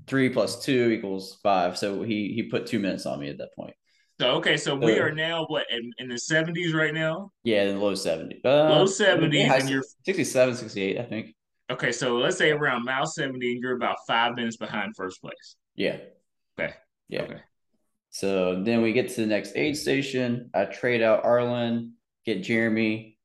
[0.07, 1.77] three plus two equals five.
[1.77, 3.75] So he he put two minutes on me at that point.
[4.21, 7.33] So okay, so, so we are now what in, in the seventies right now?
[7.43, 8.41] Yeah, in the low seventies.
[8.45, 11.35] Uh, low seventies, and you're 67, 68, I think.
[11.71, 15.57] Okay, so let's say around mile seventy, and you're about five minutes behind first place.
[15.75, 15.99] Yeah.
[16.59, 16.75] Okay.
[17.09, 17.23] Yeah.
[17.23, 17.41] Okay.
[18.11, 20.51] So then we get to the next aid station.
[20.55, 21.95] I trade out Arlen
[22.25, 23.19] get Jeremy.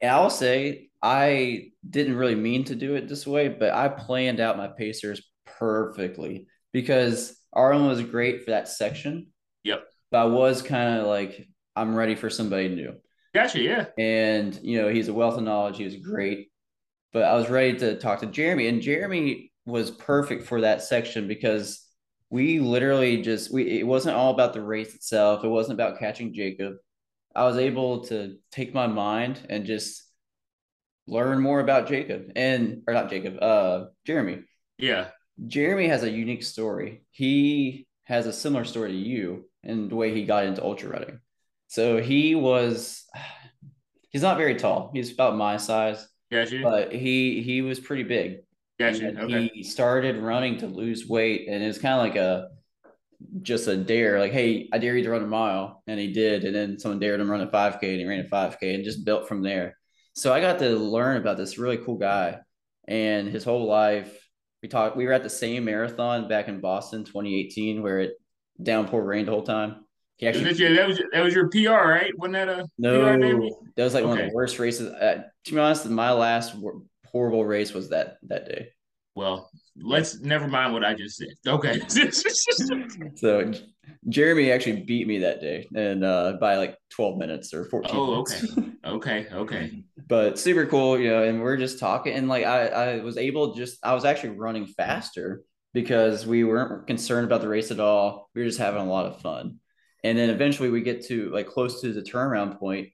[0.00, 4.40] And I'll say I didn't really mean to do it this way, but I planned
[4.40, 9.28] out my pacers perfectly because Arlen was great for that section.
[9.64, 9.84] Yep.
[10.10, 11.46] But I was kind of like,
[11.76, 12.94] I'm ready for somebody new.
[13.34, 13.60] Gotcha.
[13.60, 13.86] Yeah.
[13.98, 15.76] And, you know, he's a wealth of knowledge.
[15.76, 16.48] He was great.
[17.12, 21.28] But I was ready to talk to Jeremy, and Jeremy was perfect for that section
[21.28, 21.86] because
[22.28, 25.44] we literally just we it wasn't all about the race itself.
[25.44, 26.74] It wasn't about catching Jacob.
[27.34, 30.02] I was able to take my mind and just
[31.06, 34.42] learn more about Jacob and or not Jacob, uh Jeremy.
[34.78, 35.08] Yeah.
[35.46, 37.02] Jeremy has a unique story.
[37.10, 41.20] He has a similar story to you and the way he got into ultra running.
[41.66, 43.04] So he was
[44.10, 44.90] he's not very tall.
[44.94, 46.06] He's about my size.
[46.30, 46.60] Gotcha.
[46.62, 48.38] But he he was pretty big.
[48.78, 49.16] Gotcha.
[49.20, 49.50] Okay.
[49.54, 52.48] He started running to lose weight and it was kind of like a
[53.42, 55.82] just a dare, like, hey, I dare you to run a mile.
[55.86, 56.44] And he did.
[56.44, 59.04] And then someone dared him run a 5K and he ran a 5K and just
[59.04, 59.76] built from there.
[60.14, 62.38] So I got to learn about this really cool guy
[62.86, 64.16] and his whole life.
[64.62, 68.12] We talked, we were at the same marathon back in Boston 2018 where it
[68.62, 69.84] downpour rained the whole time.
[70.16, 72.16] He actually, that, your, that, was, that was your PR, right?
[72.16, 73.02] Wasn't that a no?
[73.76, 74.08] That was like okay.
[74.08, 74.88] one of the worst races.
[74.88, 76.54] Uh, to be honest, my last
[77.06, 78.68] horrible race was that that day.
[79.16, 79.50] Well,
[79.80, 81.28] let's never mind what I just said.
[81.46, 81.80] Okay.
[83.16, 83.52] so
[84.08, 88.14] Jeremy actually beat me that day and uh, by like 12 minutes or 14 Oh,
[88.20, 88.40] okay.
[88.84, 89.26] okay.
[89.32, 89.84] Okay.
[90.08, 93.54] but super cool, you know, and we're just talking and like I, I was able
[93.54, 98.30] just I was actually running faster because we weren't concerned about the race at all.
[98.34, 99.58] We were just having a lot of fun.
[100.04, 102.88] And then eventually we get to like close to the turnaround point.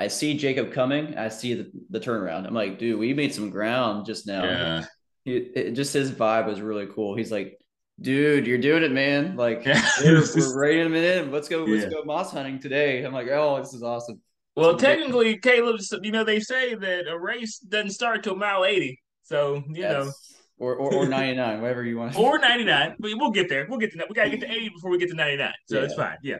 [0.00, 1.18] I see Jacob coming.
[1.18, 2.46] I see the, the turnaround.
[2.46, 4.44] I'm like, dude, we made some ground just now.
[4.44, 4.84] Yeah
[5.24, 7.16] it, just his vibe was really cool.
[7.16, 7.58] He's like,
[8.00, 9.36] dude, you're doing it, man.
[9.36, 9.88] Like yeah.
[10.02, 11.30] we're, we're reining it in.
[11.30, 13.04] Let's go, let's go moss hunting today.
[13.04, 14.20] I'm like, oh, this is awesome.
[14.54, 19.00] Well, technically, Caleb, you know, they say that a race doesn't start till mile 80.
[19.22, 20.66] So, you that's, know.
[20.66, 22.18] or, or, or 99, whatever you want.
[22.18, 22.96] Or 99.
[22.98, 23.66] We'll get there.
[23.66, 24.10] We'll get to that.
[24.10, 25.52] We got to get to 80 before we get to 99.
[25.68, 25.84] So yeah.
[25.84, 26.16] it's fine.
[26.22, 26.36] Yeah.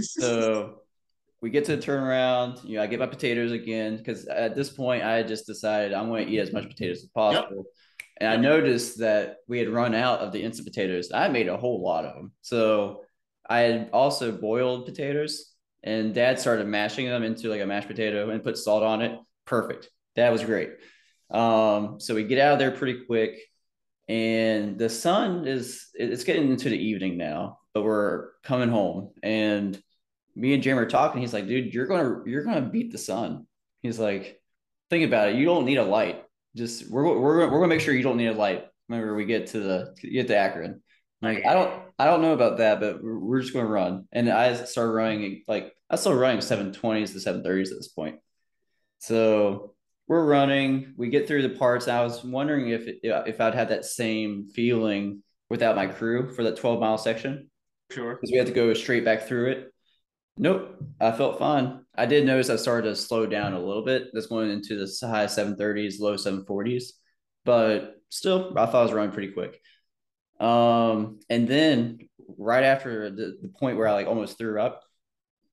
[0.00, 0.82] so
[1.40, 2.64] we get to the turnaround.
[2.64, 6.08] You know, I get my potatoes again because at this point I just decided I'm
[6.08, 7.56] going to eat as much potatoes as possible.
[7.56, 7.66] Yep.
[8.18, 11.10] And I noticed that we had run out of the instant potatoes.
[11.12, 12.32] I made a whole lot of them.
[12.40, 13.02] So
[13.48, 15.52] I had also boiled potatoes
[15.82, 19.18] and dad started mashing them into like a mashed potato and put salt on it.
[19.44, 19.90] Perfect.
[20.16, 20.70] That was great.
[21.30, 23.38] Um, so we get out of there pretty quick
[24.08, 29.80] and the sun is it's getting into the evening now, but we're coming home and
[30.36, 31.20] me and Jim are talking.
[31.20, 33.46] He's like, dude, you're gonna you're gonna beat the sun.
[33.82, 34.40] He's like,
[34.90, 35.36] think about it.
[35.36, 36.22] You don't need a light.
[36.56, 38.64] Just we're we're we're gonna make sure you don't need a light.
[38.86, 40.82] Whenever we get to the get to Akron,
[41.20, 44.08] like I don't I don't know about that, but we're just gonna run.
[44.12, 47.88] And I started running like I still running seven twenties to seven thirties at this
[47.88, 48.20] point.
[48.98, 49.74] So
[50.08, 50.94] we're running.
[50.96, 51.88] We get through the parts.
[51.88, 56.42] I was wondering if it, if I'd had that same feeling without my crew for
[56.44, 57.50] that twelve mile section.
[57.90, 58.14] Sure.
[58.14, 59.74] Because we had to go straight back through it.
[60.38, 61.80] Nope, I felt fine.
[61.94, 64.08] I did notice I started to slow down a little bit.
[64.12, 66.92] That's going into the high 730s, low 740s,
[67.44, 69.60] but still, I thought I was running pretty quick.
[70.38, 72.00] Um, and then
[72.36, 74.82] right after the, the point where I like almost threw up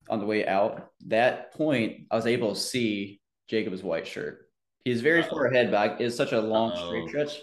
[0.10, 4.50] on the way out, that point I was able to see Jacob's white shirt.
[4.84, 5.30] He's very Uh-oh.
[5.30, 6.88] far ahead, but it's such a long Uh-oh.
[6.88, 7.42] straight stretch.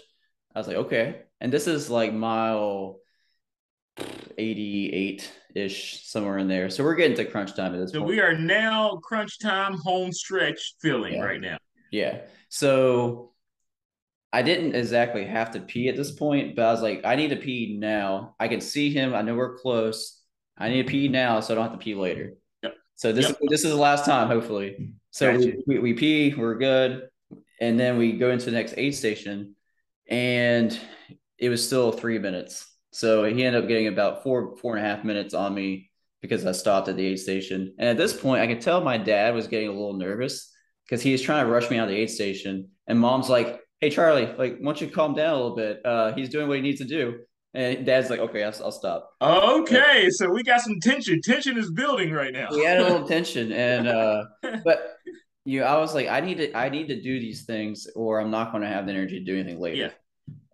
[0.53, 1.23] I was like, okay.
[1.39, 2.99] And this is like mile
[4.37, 6.69] 88 ish, somewhere in there.
[6.69, 8.09] So we're getting to crunch time at this so point.
[8.09, 11.23] we are now crunch time home stretch feeling yeah.
[11.23, 11.57] right now.
[11.91, 12.21] Yeah.
[12.49, 13.33] So
[14.33, 17.29] I didn't exactly have to pee at this point, but I was like, I need
[17.29, 18.35] to pee now.
[18.39, 19.13] I can see him.
[19.13, 20.21] I know we're close.
[20.57, 22.33] I need to pee now so I don't have to pee later.
[22.63, 22.75] Yep.
[22.95, 23.37] So this yep.
[23.49, 24.93] this is the last time, hopefully.
[25.09, 27.09] So we, we, we pee, we're good.
[27.59, 29.55] And then we go into the next aid station
[30.07, 30.77] and
[31.37, 32.70] it was still three minutes.
[32.91, 35.89] So he ended up getting about four four and a half minutes on me
[36.21, 37.73] because I stopped at the aid station.
[37.79, 40.51] And at this point, I could tell my dad was getting a little nervous
[40.85, 42.69] because he was trying to rush me out of the aid station.
[42.87, 45.81] And mom's like, "Hey, Charlie, like, why don't you calm down a little bit?
[45.85, 47.19] Uh, he's doing what he needs to do."
[47.53, 51.21] And dad's like, "Okay, I'll, I'll stop." Okay, so we got some tension.
[51.21, 52.47] Tension is building right now.
[52.51, 54.25] we had a little tension, and uh,
[54.63, 54.97] but
[55.45, 58.19] you, know, I was like, I need to, I need to do these things, or
[58.19, 59.77] I'm not going to have the energy to do anything later.
[59.77, 59.91] Yeah.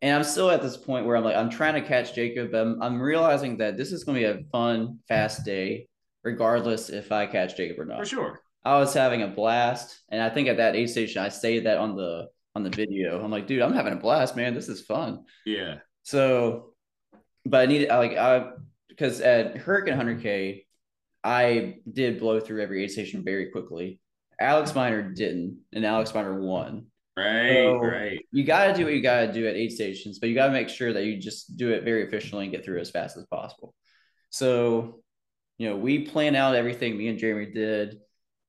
[0.02, 2.54] And I'm still at this point where I'm like, I'm trying to catch Jacob.
[2.54, 5.88] I'm, I'm realizing that this is going to be a fun, fast day,
[6.24, 8.00] regardless if I catch Jacob or not.
[8.00, 8.42] For sure.
[8.64, 11.78] I was having a blast, and I think at that aid station, I say that
[11.78, 13.24] on the on the video.
[13.24, 14.54] I'm like, dude, I'm having a blast, man.
[14.54, 15.24] This is fun.
[15.46, 15.78] Yeah.
[16.04, 16.74] So,
[17.46, 18.50] but I needed like I
[18.90, 20.66] because at Hurricane 100K,
[21.24, 24.02] I did blow through every aid station very quickly.
[24.40, 26.88] Alex Miner didn't, and Alex Miner won.
[27.18, 28.20] Right, so right.
[28.32, 30.48] You got to do what you got to do at aid stations, but you got
[30.48, 33.18] to make sure that you just do it very efficiently and get through as fast
[33.18, 33.74] as possible.
[34.30, 35.02] So,
[35.58, 37.98] you know, we plan out everything me and Jeremy did.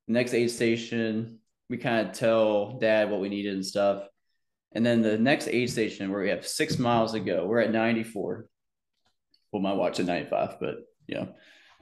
[0.07, 1.39] Next aid station,
[1.71, 4.03] we kind of tell dad what we needed and stuff.
[4.73, 7.73] And then the next aid station where we have six miles to go, we're at
[7.73, 8.49] 94.
[9.51, 11.29] Well, my watch at 95, but yeah.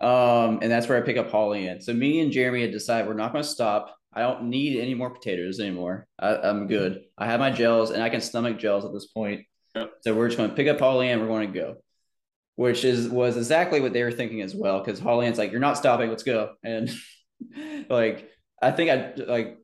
[0.01, 1.81] Um, and that's where I pick up Holly Ann.
[1.81, 4.95] So me and Jeremy had decided we're not going to stop I don't need any
[4.95, 6.09] more potatoes anymore.
[6.19, 7.05] I, am good.
[7.19, 9.43] I have my gels and I can stomach gels at this point.
[9.75, 9.93] Yep.
[10.01, 11.77] So we're just going to pick up Holly and we're going to go,
[12.55, 14.83] which is was exactly what they were thinking as well.
[14.83, 16.09] Because Holly Ann's like, "You're not stopping.
[16.09, 16.91] Let's go." And
[17.91, 18.31] like,
[18.63, 19.59] I think I like,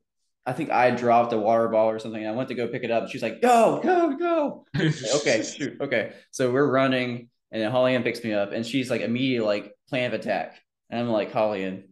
[0.45, 2.21] I think I dropped a water ball or something.
[2.21, 3.09] And I went to go pick it up.
[3.09, 4.65] She's like, "Go, go, go!"
[5.15, 5.81] okay, shoot.
[5.81, 9.47] Okay, so we're running, and then Holly Ann picks me up, and she's like immediately
[9.47, 10.59] like plan of attack,
[10.91, 11.85] and I'm like, Holly Ann,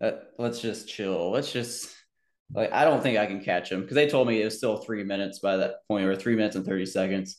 [0.00, 1.32] uh, let's just chill.
[1.32, 1.92] Let's just
[2.52, 4.76] like I don't think I can catch him because they told me it was still
[4.76, 7.38] three minutes by that point, or three minutes and thirty seconds.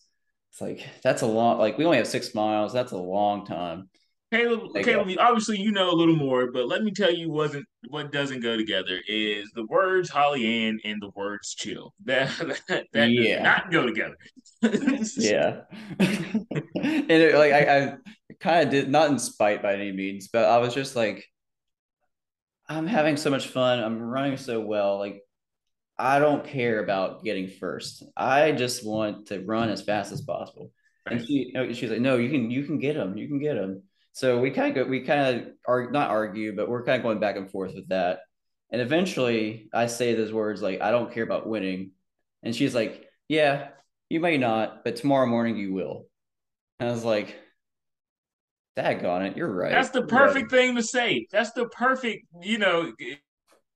[0.51, 1.59] It's like that's a long.
[1.59, 2.73] Like we only have six miles.
[2.73, 3.89] That's a long time.
[4.31, 7.65] Caleb, Caleb, uh, obviously you know a little more, but let me tell you, wasn't
[7.89, 11.93] what doesn't go together is the words Holly Ann and the words chill.
[12.05, 12.29] That
[12.67, 13.35] that, that yeah.
[13.35, 14.17] does not go together.
[15.17, 15.61] yeah,
[15.99, 17.97] and it, like I, I
[18.39, 21.25] kind of did not in spite by any means, but I was just like
[22.67, 23.83] I'm having so much fun.
[23.83, 24.97] I'm running so well.
[24.97, 25.21] Like
[25.97, 28.03] I don't care about getting first.
[28.17, 30.71] I just want to run as fast as possible.
[31.05, 31.17] Right.
[31.17, 33.17] And she, she's like, no, you can, you can get them.
[33.17, 33.83] You can get them.
[34.11, 37.03] So we kind of go, we kind of are not argue, but we're kind of
[37.03, 38.19] going back and forth with that.
[38.71, 41.91] And eventually I say those words like, I don't care about winning.
[42.41, 43.69] And she's like, yeah,
[44.09, 46.07] you may not, but tomorrow morning you will.
[46.79, 47.35] And I was like,
[48.75, 49.71] Dag on it, you're right.
[49.71, 50.59] That's the perfect right.
[50.59, 51.27] thing to say.
[51.31, 52.91] That's the perfect, you know,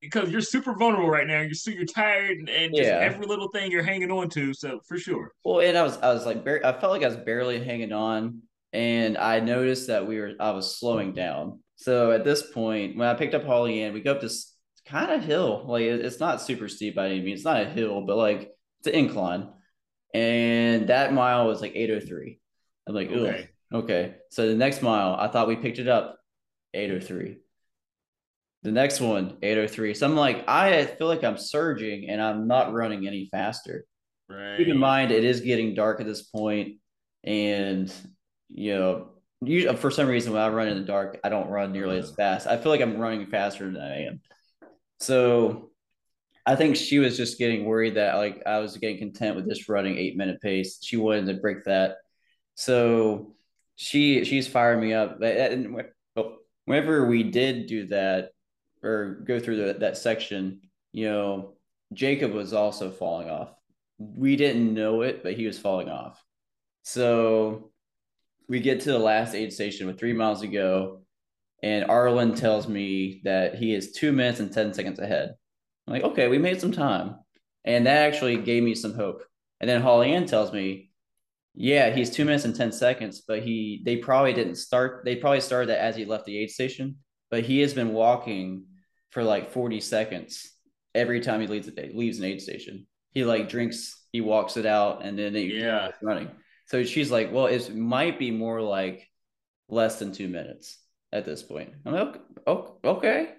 [0.02, 1.42] because you're super vulnerable right now.
[1.42, 2.98] You're so you're tired and, and just yeah.
[3.00, 4.54] every little thing you're hanging on to.
[4.54, 5.32] So for sure.
[5.44, 8.42] Well, and I was I was like I felt like I was barely hanging on,
[8.74, 11.60] and I noticed that we were I was slowing down.
[11.78, 14.54] So at this point, when I picked up Holly Ann, we go up this
[14.86, 15.66] kind of hill.
[15.68, 17.40] Like it's not super steep by any means.
[17.40, 19.50] It's not a hill, but like it's an incline.
[20.14, 22.40] And that mile was like 803.
[22.88, 23.50] I'm like, okay.
[23.74, 24.16] Okay.
[24.32, 26.20] So the next mile, I thought we picked it up
[26.74, 27.38] 803.
[28.64, 29.94] The next one, 803.
[29.94, 33.86] So I'm like, I feel like I'm surging and I'm not running any faster.
[34.30, 34.58] Right.
[34.58, 36.78] Keep in mind, it is getting dark at this point,
[37.24, 37.92] and
[38.50, 39.10] you know,
[39.42, 41.98] usually uh, for some reason when I run in the dark, I don't run nearly
[41.98, 42.46] as fast.
[42.46, 44.22] I feel like I'm running faster than I am.
[45.00, 45.72] So
[46.46, 49.70] I think she was just getting worried that like I was getting content with just
[49.70, 50.80] running eight minute pace.
[50.82, 51.98] She wanted to break that.
[52.56, 53.36] So
[53.82, 55.22] she she's firing me up.
[55.22, 55.82] And
[56.66, 58.32] whenever we did do that
[58.84, 60.60] or go through the, that section,
[60.92, 61.54] you know,
[61.94, 63.54] Jacob was also falling off.
[63.98, 66.22] We didn't know it, but he was falling off.
[66.84, 67.72] So
[68.50, 71.04] we get to the last aid station with three miles to go,
[71.64, 75.36] and Arlen tells me that he is two minutes and 10 seconds ahead.
[75.88, 77.16] I'm like, okay, we made some time.
[77.64, 79.24] And that actually gave me some hope.
[79.62, 80.89] And then Holly Ann tells me,
[81.62, 85.42] yeah, he's two minutes and 10 seconds, but he they probably didn't start, they probably
[85.42, 86.96] started that as he left the aid station,
[87.30, 88.64] but he has been walking
[89.10, 90.54] for like 40 seconds
[90.96, 92.88] every time he leaves leaves an aid station.
[93.12, 96.32] He like drinks, he walks it out, and then he yeah running.
[96.68, 99.10] So she's like, well, it might be more like
[99.68, 100.78] less than two minutes
[101.12, 101.74] at this point.
[101.86, 103.30] I'm like, oh, okay, okay.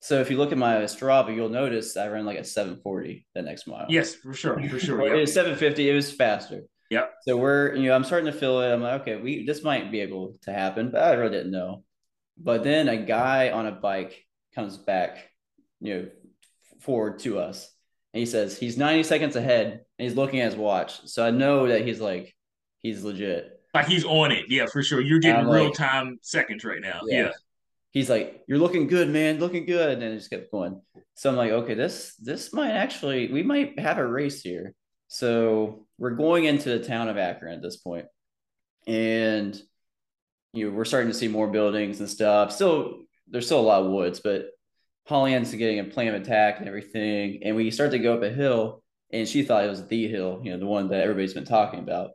[0.00, 3.42] So if you look at my Strava, you'll notice I ran like a 740 the
[3.42, 3.86] next mile.
[3.88, 5.00] Yes, for sure, for sure.
[5.14, 5.88] It was 750.
[5.88, 6.62] It was faster.
[6.92, 7.14] Yep.
[7.22, 8.72] So we're, you know, I'm starting to feel it.
[8.72, 11.84] I'm like, okay, we this might be able to happen, but I really didn't know.
[12.36, 14.24] But then a guy on a bike
[14.54, 15.30] comes back,
[15.80, 16.08] you know,
[16.80, 17.70] forward to us,
[18.12, 21.08] and he says he's 90 seconds ahead, and he's looking at his watch.
[21.08, 22.34] So I know that he's like,
[22.80, 23.58] he's legit.
[23.74, 25.00] Like he's on it, yeah, for sure.
[25.00, 27.22] You're getting real like, time seconds right now, yeah.
[27.22, 27.30] yeah
[27.92, 30.80] he's like, "You're looking good, man, looking good," and then it just kept going.
[31.14, 34.74] So I'm like, "Okay, this this might actually we might have a race here."
[35.12, 38.06] So we're going into the town of Akron at this point,
[38.86, 39.54] and
[40.54, 42.50] you know we're starting to see more buildings and stuff.
[42.50, 44.46] Still, there's still a lot of woods, but
[45.04, 48.14] Holly ends up getting a plan of attack and everything, and we start to go
[48.14, 48.82] up a hill,
[49.12, 51.80] and she thought it was the hill, you know, the one that everybody's been talking
[51.80, 52.12] about.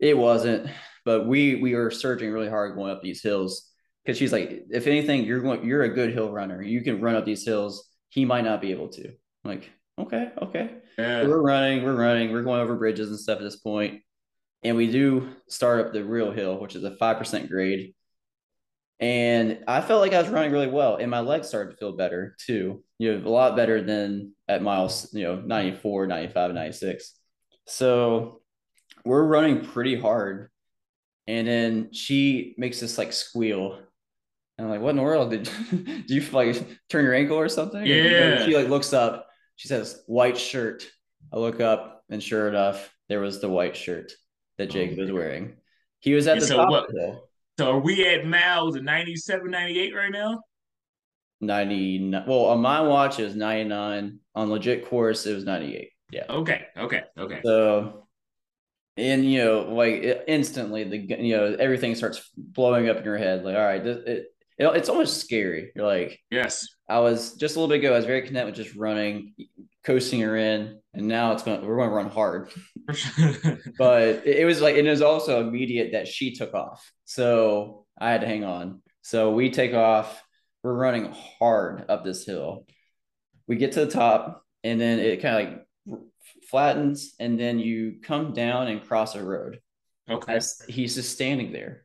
[0.00, 0.68] It wasn't,
[1.04, 3.70] but we we were surging really hard going up these hills
[4.04, 6.60] because she's like, if anything, you're going, you're a good hill runner.
[6.60, 7.88] You can run up these hills.
[8.08, 9.06] He might not be able to.
[9.06, 9.14] I'm
[9.44, 10.70] like, okay, okay.
[10.98, 11.26] Yeah.
[11.26, 14.02] we're running, we're running, we're going over bridges and stuff at this point,
[14.62, 17.94] and we do start up the real hill, which is a five percent grade.
[19.00, 21.96] And I felt like I was running really well, and my legs started to feel
[21.96, 22.82] better too.
[22.98, 27.14] You know, a lot better than at miles, you know, 94, 95, 96.
[27.66, 28.40] So
[29.04, 30.50] we're running pretty hard.
[31.28, 33.78] And then she makes this like squeal
[34.58, 35.30] and I'm like, what in the world?
[35.30, 36.56] Did, did you like
[36.88, 37.86] turn your ankle or something?
[37.86, 38.44] Yeah.
[38.44, 39.27] she like looks up.
[39.58, 40.88] She says, white shirt.
[41.32, 44.12] I look up and sure enough, there was the white shirt
[44.56, 45.56] that Jake oh, was wearing.
[45.98, 46.90] He was at the so top what,
[47.58, 50.40] So are we at miles of 97, 98 right now?
[51.40, 52.24] 99.
[52.28, 54.20] Well, on my watch, it was 99.
[54.36, 55.90] On legit course, it was 98.
[56.12, 56.22] Yeah.
[56.30, 56.66] Okay.
[56.76, 57.02] Okay.
[57.18, 57.40] Okay.
[57.44, 58.06] So,
[58.96, 63.44] and you know, like instantly, the you know everything starts blowing up in your head.
[63.44, 65.72] Like, all right, this, it, it, it's almost scary.
[65.74, 66.68] You're like, yes.
[66.88, 67.92] I was just a little bit ago.
[67.92, 69.34] I was very content with just running,
[69.84, 71.64] coasting her in, and now it's going.
[71.64, 72.50] We're going to run hard.
[73.78, 78.10] but it, it was like it was also immediate that she took off, so I
[78.10, 78.82] had to hang on.
[79.02, 80.22] So we take off.
[80.62, 82.66] We're running hard up this hill.
[83.46, 85.66] We get to the top, and then it kind of like
[86.48, 89.60] flattens, and then you come down and cross a road.
[90.10, 90.38] Okay.
[90.68, 91.84] he's just standing there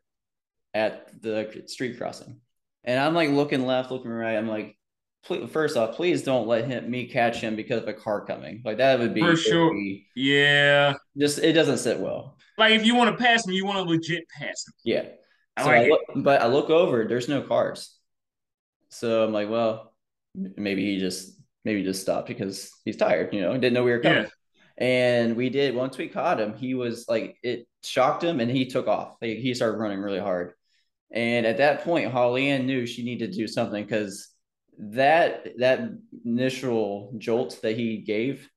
[0.74, 2.40] at the street crossing.
[2.86, 4.38] And I'm like looking left, looking right.
[4.38, 4.78] I'm like,
[5.50, 8.62] first off, please don't let him me catch him because of a car coming.
[8.66, 9.72] Like that would be for sure.
[9.72, 12.38] Be, yeah, just it doesn't sit well.
[12.58, 14.74] Like if you want to pass him, you want to legit pass him.
[14.84, 15.06] Yeah.
[15.56, 17.96] I so like I look, but I look over, there's no cars.
[18.90, 19.94] So I'm like, well,
[20.36, 23.34] maybe he just maybe just stopped because he's tired.
[23.34, 24.24] You know, didn't know we were coming.
[24.24, 24.30] Yeah.
[24.78, 28.66] And we did once we caught him, he was like it shocked him and he
[28.66, 29.16] took off.
[29.22, 30.54] Like, he started running really hard.
[31.12, 34.33] And at that point, Holly Ann knew she needed to do something because
[34.78, 35.90] that that
[36.26, 38.50] initial jolt that he gave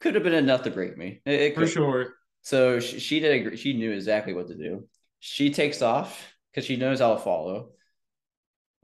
[0.00, 1.20] could have been enough to break me.
[1.24, 2.14] It, it For sure.
[2.42, 3.58] So she, she did.
[3.58, 4.88] She knew exactly what to do.
[5.20, 7.70] She takes off because she knows I'll follow.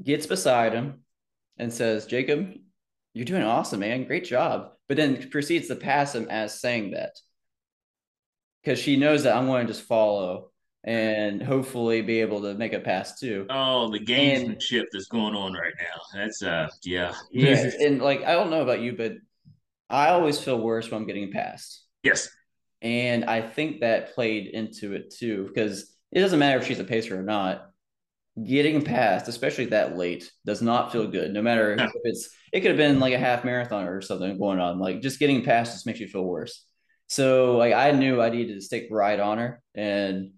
[0.02, 1.04] Gets beside him
[1.58, 2.54] and says, "Jacob,
[3.14, 4.04] You're doing awesome, man.
[4.04, 4.72] Great job.
[4.88, 7.16] But then proceeds to pass him as saying that.
[8.62, 10.51] Because she knows that I'm going to just follow
[10.84, 13.46] and hopefully be able to make a pass too.
[13.50, 16.00] Oh, the gamesmanship that's going on right now.
[16.12, 17.14] That's uh yeah.
[17.30, 17.70] yeah.
[17.80, 19.12] And like I don't know about you, but
[19.88, 21.84] I always feel worse when I'm getting past.
[22.02, 22.28] Yes.
[22.80, 26.84] And I think that played into it too, because it doesn't matter if she's a
[26.84, 27.68] pacer or not.
[28.42, 31.32] Getting past, especially that late, does not feel good.
[31.32, 31.84] No matter no.
[31.84, 34.78] if it's, it could have been like a half marathon or something going on.
[34.78, 36.64] Like just getting past just makes you feel worse.
[37.08, 40.30] So like I knew I needed to stick right on her, and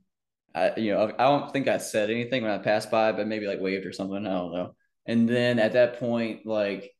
[0.54, 3.46] I, you know, I don't think I said anything when I passed by, but maybe
[3.46, 4.26] like waved or something.
[4.26, 4.74] I don't know.
[5.06, 6.90] And then at that point, like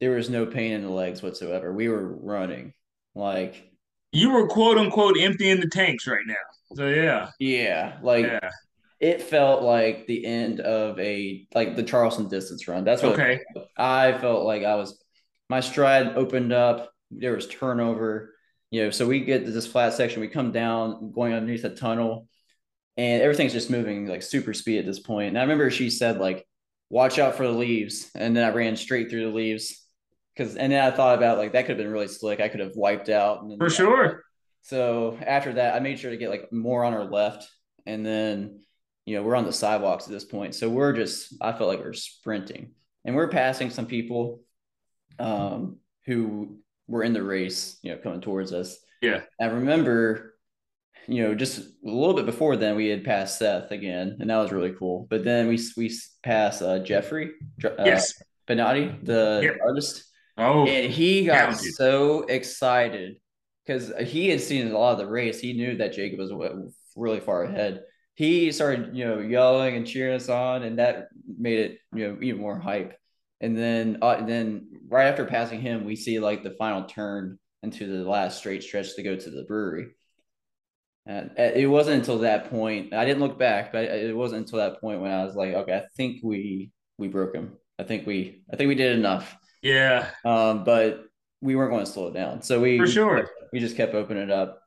[0.00, 1.72] there was no pain in the legs whatsoever.
[1.72, 2.72] We were running
[3.14, 3.70] like
[4.12, 6.34] you were quote unquote emptying the tanks right now.
[6.74, 7.30] So yeah.
[7.38, 7.98] Yeah.
[8.02, 8.50] Like yeah.
[8.98, 12.84] it felt like the end of a like the Charleston distance run.
[12.84, 13.40] That's what okay.
[13.76, 15.02] I felt like I was
[15.48, 16.90] my stride opened up.
[17.10, 18.34] There was turnover.
[18.70, 21.70] You know, so we get to this flat section, we come down going underneath a
[21.70, 22.28] tunnel,
[22.96, 25.28] and everything's just moving like super speed at this point.
[25.28, 26.46] And I remember she said, like,
[26.88, 28.10] watch out for the leaves.
[28.14, 29.80] And then I ran straight through the leaves
[30.40, 32.40] because and then I thought about like that could have been really slick.
[32.40, 34.24] I could have wiped out for sure.
[34.62, 37.48] So after that, I made sure to get like more on our left,
[37.86, 38.60] and then
[39.06, 41.80] you know we're on the sidewalks at this point, so we're just I felt like
[41.80, 42.72] we are sprinting,
[43.04, 44.40] and we're passing some people
[45.18, 48.78] um, who were in the race, you know, coming towards us.
[49.02, 50.29] Yeah, I remember,
[51.06, 54.38] you know, just a little bit before then we had passed Seth again, and that
[54.38, 55.06] was really cool.
[55.10, 55.92] But then we we
[56.22, 57.32] passed uh, Jeffrey,
[57.64, 58.14] uh, yes,
[58.48, 59.58] Benatti, the yep.
[59.64, 63.16] artist Oh, and he got so excited
[63.66, 65.38] because he had seen a lot of the race.
[65.38, 66.32] He knew that Jacob was
[66.96, 67.82] really far ahead.
[68.14, 72.18] He started, you know, yelling and cheering us on, and that made it, you know,
[72.22, 72.96] even more hype.
[73.42, 77.86] And then, uh, then right after passing him, we see like the final turn into
[77.86, 79.88] the last straight stretch to go to the brewery.
[81.10, 84.60] And uh, it wasn't until that point I didn't look back, but it wasn't until
[84.60, 87.56] that point when I was like, okay, I think we we broke him.
[87.80, 89.36] I think we I think we did enough.
[89.60, 90.08] Yeah.
[90.24, 91.04] Um, but
[91.40, 92.42] we weren't going to slow it down.
[92.42, 94.62] So we for sure we just kept opening it up.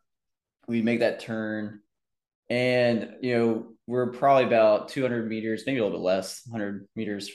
[0.67, 1.79] We make that turn,
[2.49, 7.29] and you know we're probably about 200 meters, maybe a little bit less, 100 meters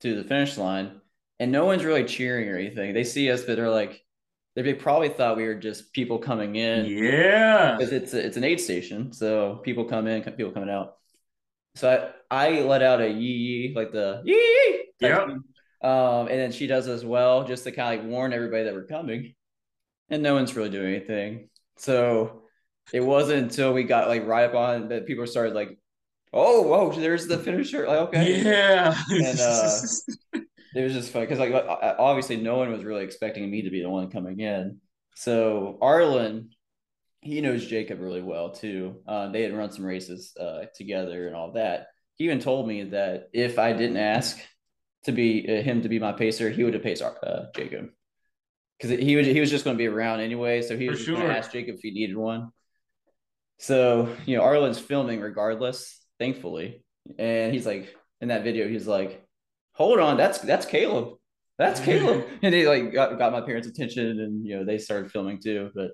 [0.00, 1.00] to the finish line,
[1.38, 2.92] and no one's really cheering or anything.
[2.92, 4.00] They see us, but they're like,
[4.64, 6.86] they probably thought we were just people coming in.
[6.86, 10.96] Yeah, because it's it's an aid station, so people come in, people coming out.
[11.76, 14.84] So I, I let out a yee yee, like the yee yee.
[15.00, 15.26] Yeah.
[15.80, 18.74] Um, and then she does as well, just to kind of like warn everybody that
[18.74, 19.34] we're coming.
[20.10, 21.50] And no one's really doing anything.
[21.76, 22.42] So
[22.92, 25.78] it wasn't until we got like right up on that people started like,
[26.32, 27.86] oh, whoa, there's the finisher.
[27.86, 28.42] Like, okay.
[28.42, 29.00] Yeah.
[29.08, 29.80] And uh,
[30.78, 31.52] it was just funny because like
[31.98, 34.80] obviously no one was really expecting me to be the one coming in.
[35.16, 36.50] So Arlen,
[37.20, 39.02] he knows Jacob really well too.
[39.04, 41.88] Uh, they had run some races uh, together and all that.
[42.14, 44.38] He even told me that if I didn't ask
[45.04, 47.88] to be uh, him to be my pacer, he would have paced uh, Jacob
[48.78, 50.62] because he was he was just going to be around anyway.
[50.62, 51.16] So he was sure.
[51.16, 52.50] going to ask Jacob if he needed one.
[53.58, 56.84] So you know, Arlen's filming regardless, thankfully,
[57.18, 59.27] and he's like in that video, he's like,
[59.78, 61.14] "Hold on, that's that's Caleb,
[61.56, 65.10] that's Caleb," and he like got, got my parents' attention, and you know they started
[65.10, 65.70] filming too.
[65.74, 65.92] But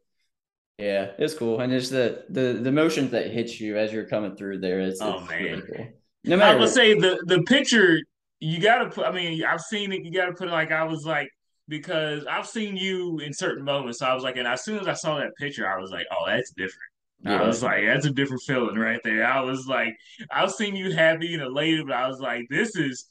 [0.78, 4.34] yeah, it's cool, and just the the the emotions that hit you as you're coming
[4.34, 4.80] through there.
[4.80, 5.42] It's, oh it's man.
[5.42, 5.86] Really cool.
[6.24, 8.00] No matter I would say the the picture
[8.40, 9.06] you gotta put.
[9.06, 10.02] I mean, I've seen it.
[10.02, 11.28] You gotta put it like I was like
[11.68, 14.00] because I've seen you in certain moments.
[14.00, 16.06] So I was like, and as soon as I saw that picture, I was like,
[16.10, 16.90] oh, that's different.
[17.20, 17.42] Yeah.
[17.42, 19.24] I was like, that's a different feeling right there.
[19.24, 19.96] I was like,
[20.30, 23.06] I've seen you happy and elated, but I was like, this is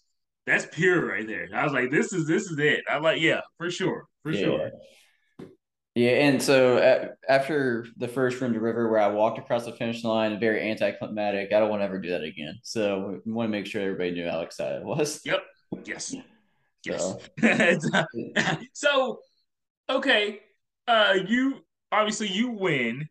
[0.46, 1.48] that's pure right there.
[1.54, 2.82] I was like, this is this is it.
[2.90, 4.44] I'm like, yeah, for sure, for yeah.
[4.44, 4.72] sure.
[5.96, 9.74] Yeah, and so uh, after the first Rim to River, where I walked across the
[9.74, 11.54] finish line, very anticlimactic.
[11.54, 12.58] I don't want to ever do that again.
[12.64, 15.22] So we want to make sure everybody knew how excited I was.
[15.24, 15.44] Yep.
[15.86, 16.16] Yes.
[16.84, 17.16] Yes.
[17.42, 18.06] So,
[18.74, 19.20] so
[19.90, 20.40] okay,
[20.88, 21.60] uh, you
[21.92, 23.08] obviously you win.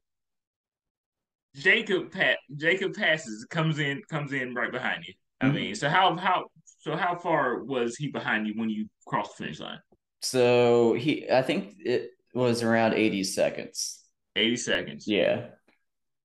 [1.55, 5.15] Jacob pat Jacob passes comes in comes in right behind you.
[5.41, 5.55] I mm-hmm.
[5.55, 6.47] mean, so how how
[6.83, 9.79] so how far was he behind you when you crossed the finish line?
[10.21, 14.01] So he, I think it was around 80 seconds.
[14.35, 15.05] 80 seconds.
[15.07, 15.47] Yeah.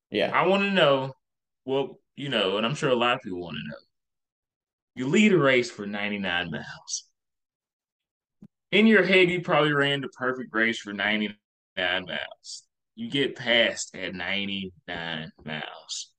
[0.10, 0.32] Yeah.
[0.34, 1.14] I want to know,
[1.64, 3.78] well, you know, and I'm sure a lot of people want to know.
[4.95, 7.03] You lead a race for 99 miles.
[8.72, 11.36] In your head, you probably ran the perfect race for 99
[11.78, 12.64] miles.
[12.95, 16.12] You get past at 99 miles.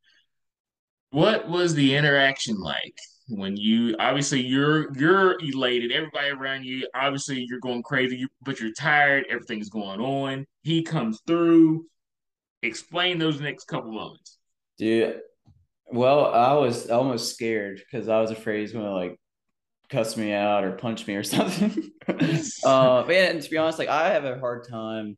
[1.11, 2.95] What was the interaction like
[3.29, 8.73] when you obviously you're you're elated, everybody around you, obviously you're going crazy, but you're
[8.73, 10.47] tired, everything's going on.
[10.63, 11.87] He comes through.
[12.63, 14.39] Explain those next couple moments.
[14.79, 15.21] Dude,
[15.87, 19.19] well, I was almost scared because I was afraid he's gonna like
[19.91, 21.91] cuss me out or punch me or something.
[22.65, 25.17] uh, man, to be honest, like I have a hard time.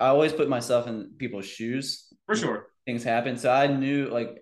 [0.00, 2.06] I always put myself in people's shoes.
[2.26, 2.66] For sure.
[2.86, 3.36] Things happen.
[3.36, 4.40] So I knew like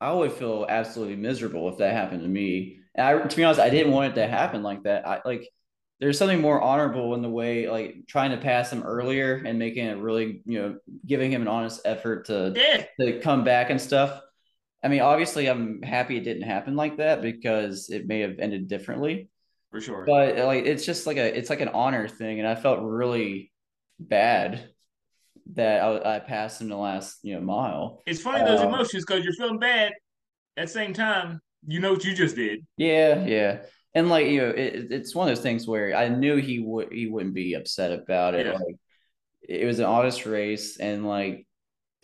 [0.00, 2.80] I would feel absolutely miserable if that happened to me.
[2.94, 5.06] And I, to be honest, I didn't want it to happen like that.
[5.06, 5.48] I like
[6.00, 9.86] there's something more honorable in the way like trying to pass him earlier and making
[9.86, 12.84] it really, you know, giving him an honest effort to yeah.
[13.00, 14.20] to come back and stuff.
[14.82, 18.68] I mean, obviously, I'm happy it didn't happen like that because it may have ended
[18.68, 19.30] differently.
[19.70, 20.04] For sure.
[20.06, 23.50] But like, it's just like a, it's like an honor thing, and I felt really
[23.98, 24.68] bad
[25.54, 28.02] that I, I passed him the last you know mile.
[28.06, 29.92] It's funny those uh, emotions because you're feeling bad
[30.56, 31.40] at the same time.
[31.66, 32.66] You know what you just did.
[32.76, 33.62] Yeah, yeah,
[33.94, 36.92] and like you know, it, it's one of those things where I knew he would
[36.92, 38.46] he wouldn't be upset about it.
[38.46, 38.52] Yeah.
[38.52, 38.76] Like
[39.42, 41.46] it was an honest race, and like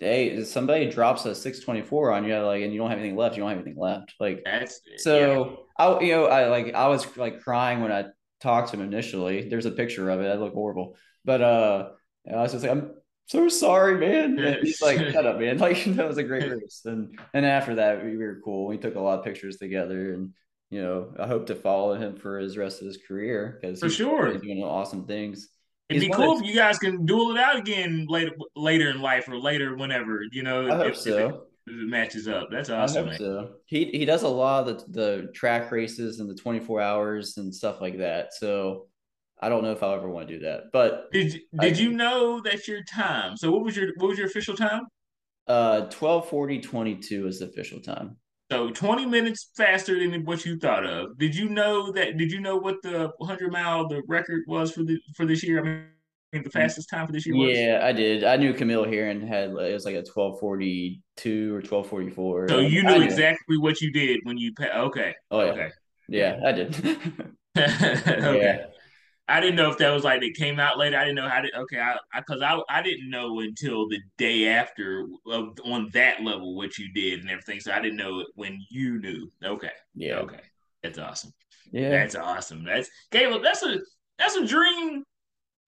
[0.03, 3.43] hey, somebody drops a 624 on you, like, and you don't have anything left, you
[3.43, 4.15] don't have anything left.
[4.19, 5.87] Like, That's, so yeah.
[5.87, 8.07] I, you know, I like, I was like crying when I
[8.41, 9.49] talked to him initially.
[9.49, 10.29] There's a picture of it.
[10.29, 11.89] I look horrible, but, uh,
[12.31, 12.93] I was just like, I'm
[13.27, 14.39] so sorry, man.
[14.39, 15.59] And he's like, shut up, man.
[15.63, 16.83] Like, that was a great race.
[16.85, 18.67] And, and after that, we were cool.
[18.67, 20.35] We took a lot of pictures together and,
[20.71, 23.91] you know, I hope to follow him for his rest of his career because for
[23.91, 25.49] sure he's doing awesome things.
[25.91, 29.29] It'd be cool if you guys can duel it out again later later in life
[29.29, 30.71] or later whenever, you know.
[30.71, 31.11] I hope if, so.
[31.11, 32.49] If it, if it, matches up.
[32.51, 33.15] That's awesome.
[33.17, 33.51] So.
[33.67, 37.55] He he does a lot of the, the track races and the 24 hours and
[37.55, 38.33] stuff like that.
[38.33, 38.87] So
[39.43, 40.73] I don't know if I'll ever want to do that.
[40.73, 43.37] But did did I, you know that your time?
[43.37, 44.83] So what was your what was your official time?
[45.49, 48.17] Uh 12 40 22 is the official time.
[48.53, 51.19] So 20 minutes faster than what you thought of.
[51.19, 52.19] Did you know that?
[52.19, 55.59] Did you know what the 100 mile the record was for the for this year?
[55.59, 57.59] I mean, the fastest time for this year was.
[57.59, 58.25] Yeah, I did.
[58.25, 62.49] I knew Camille Herron had it was like a 1242 or 1244.
[62.49, 64.53] So you knew exactly what you did when you.
[64.61, 65.15] Okay.
[65.31, 65.51] Oh yeah.
[65.51, 65.71] Okay.
[66.09, 66.77] Yeah, I did.
[67.59, 68.59] okay.
[68.61, 68.67] Yeah.
[69.29, 70.99] I didn't know if that was like it came out later.
[70.99, 71.59] I didn't know how to.
[71.61, 76.23] Okay, I because I, I, I didn't know until the day after of on that
[76.23, 77.61] level what you did and everything.
[77.61, 79.31] So I didn't know when you knew.
[79.45, 79.71] Okay.
[79.95, 80.17] Yeah.
[80.17, 80.41] Okay.
[80.83, 81.33] That's awesome.
[81.71, 81.91] Yeah.
[81.91, 82.65] That's awesome.
[82.65, 83.43] That's Caleb.
[83.43, 83.79] That's a
[84.19, 85.05] that's a dream.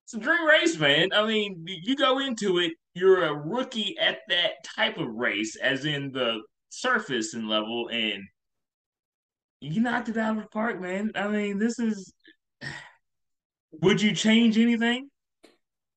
[0.05, 1.11] It's a dream race, man.
[1.14, 2.72] I mean, you go into it.
[2.94, 8.22] You're a rookie at that type of race, as in the surface and level, and
[9.61, 11.12] you knocked it out of the park, man.
[11.14, 12.12] I mean, this is
[13.83, 15.09] would you change anything?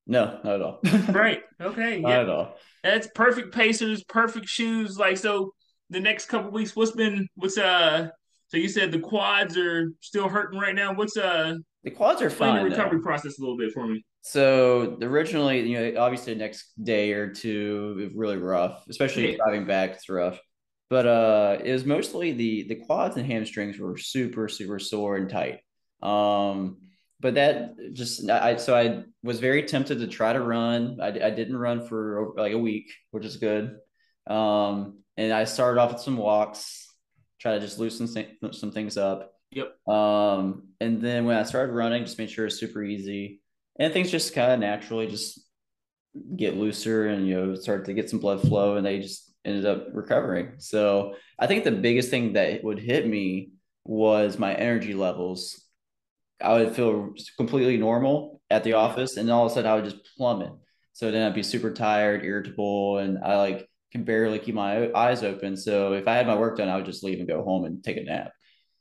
[0.06, 0.80] No, not at all.
[1.12, 1.40] right.
[1.60, 2.00] Okay.
[2.00, 2.20] Not yeah.
[2.20, 2.54] at all.
[2.82, 4.98] That's perfect pacers, perfect shoes.
[4.98, 5.52] Like so
[5.90, 8.08] the next couple weeks, what's been what's uh
[8.48, 10.94] so you said the quads are still hurting right now.
[10.94, 11.54] What's uh
[11.84, 12.64] the quads are fine.
[12.64, 13.04] The recovery though.
[13.04, 14.04] process a little bit for me.
[14.22, 19.36] So originally, you know, obviously the next day or two really rough, especially yeah.
[19.36, 19.92] driving back.
[19.92, 20.40] It's rough,
[20.90, 25.28] but uh, it was mostly the the quads and hamstrings were super super sore and
[25.28, 25.60] tight.
[26.02, 26.78] Um,
[27.20, 30.98] but that just I so I was very tempted to try to run.
[31.00, 33.76] I, I didn't run for like a week, which is good.
[34.26, 36.86] Um, and I started off with some walks,
[37.40, 38.06] try to just loosen
[38.52, 39.32] some things up.
[39.50, 39.88] Yep.
[39.88, 43.40] Um, and then when I started running, just made sure it's super easy,
[43.78, 45.40] and things just kind of naturally just
[46.36, 49.66] get looser, and you know start to get some blood flow, and they just ended
[49.66, 50.52] up recovering.
[50.58, 53.52] So I think the biggest thing that would hit me
[53.84, 55.64] was my energy levels
[56.40, 59.84] I would feel completely normal at the office, and all of a sudden I would
[59.84, 60.52] just plummet.
[60.92, 65.22] So then I'd be super tired, irritable, and I like can barely keep my eyes
[65.22, 65.56] open.
[65.56, 67.82] So if I had my work done, I would just leave and go home and
[67.82, 68.32] take a nap.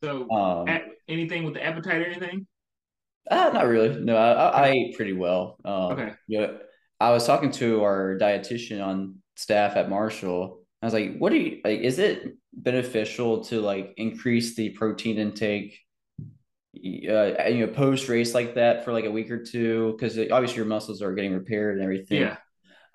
[0.03, 0.67] So um,
[1.07, 2.47] anything with the appetite or anything?
[3.29, 3.99] Uh, not really.
[3.99, 5.57] No, I, I, I ate pretty well.
[5.65, 6.13] Um, okay.
[6.27, 6.59] You know,
[6.99, 10.61] I was talking to our dietitian on staff at Marshall.
[10.81, 11.81] I was like, "What do you like?
[11.81, 15.79] Is it beneficial to like increase the protein intake
[17.09, 20.57] uh, you know post race like that for like a week or two because obviously
[20.57, 22.21] your muscles are getting repaired and everything.
[22.21, 22.37] Yeah.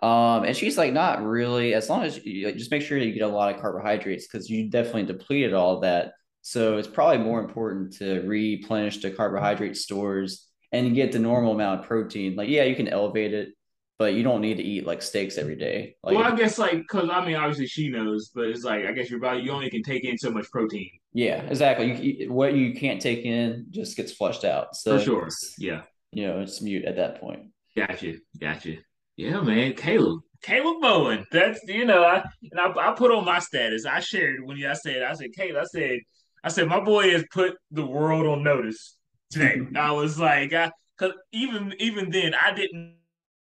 [0.03, 1.75] Um, and she's like, not really.
[1.75, 4.51] As long as you like, just make sure you get a lot of carbohydrates because
[4.51, 6.15] you definitely depleted all that.
[6.43, 11.81] So it's probably more important to replenish the carbohydrate stores and get the normal amount
[11.81, 12.35] of protein.
[12.35, 13.51] Like, yeah, you can elevate it,
[13.97, 15.95] but you don't need to eat like steaks every day.
[16.03, 18.93] Like, well, I guess like because I mean, obviously she knows, but it's like I
[18.93, 20.91] guess your body you only can take in so much protein.
[21.15, 21.95] Yeah, exactly.
[21.95, 24.75] You, what you can't take in just gets flushed out.
[24.75, 25.29] So for sure,
[25.59, 25.83] yeah.
[26.11, 27.51] You know, it's mute at that point.
[27.77, 28.77] Gotcha, gotcha.
[29.17, 31.27] Yeah, man, Caleb, Caleb Bowen.
[31.31, 33.87] That's you know, I and I, I put on my status.
[33.87, 36.01] I shared when I said, I said, Caleb, I said,
[36.45, 38.97] I said my boy has put the world on notice
[39.31, 39.61] today.
[39.77, 42.97] I was like, I because even even then, I didn't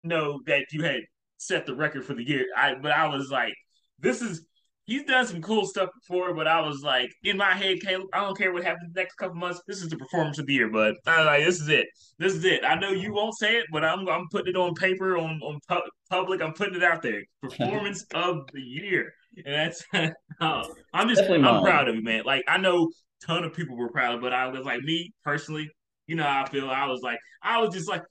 [0.03, 1.01] know that you had
[1.37, 2.45] set the record for the year.
[2.55, 3.53] I but I was like,
[3.99, 4.45] this is
[4.89, 8.21] he's done some cool stuff before, but I was like, in my head, Caleb, I
[8.21, 9.61] don't care what happens the next couple months.
[9.67, 11.87] This is the performance of the year, but I was like, this is it.
[12.17, 12.63] This is it.
[12.65, 15.59] I know you won't say it, but I'm I'm putting it on paper, on on
[15.67, 16.41] pu- public.
[16.41, 17.21] I'm putting it out there.
[17.41, 20.09] Performance of the year, and that's uh,
[20.93, 21.63] I'm just Definitely I'm mine.
[21.63, 22.23] proud of you, man.
[22.25, 22.89] Like I know
[23.25, 25.69] ton of people were proud, but I was like me personally.
[26.07, 26.69] You know how I feel.
[26.69, 28.01] I was like, I was just like,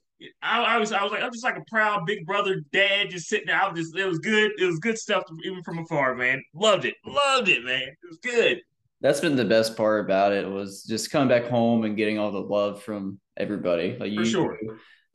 [0.41, 3.27] I, I, was I was like I'm just like a proud big brother dad just
[3.27, 3.61] sitting there.
[3.61, 4.51] I was just it was good.
[4.57, 6.41] It was good stuff even from afar, man.
[6.53, 6.95] Loved it.
[7.05, 7.83] Loved it, man.
[7.83, 8.61] It was good.
[9.01, 12.31] That's been the best part about it was just coming back home and getting all
[12.31, 13.91] the love from everybody.
[13.91, 14.59] Like For you, sure.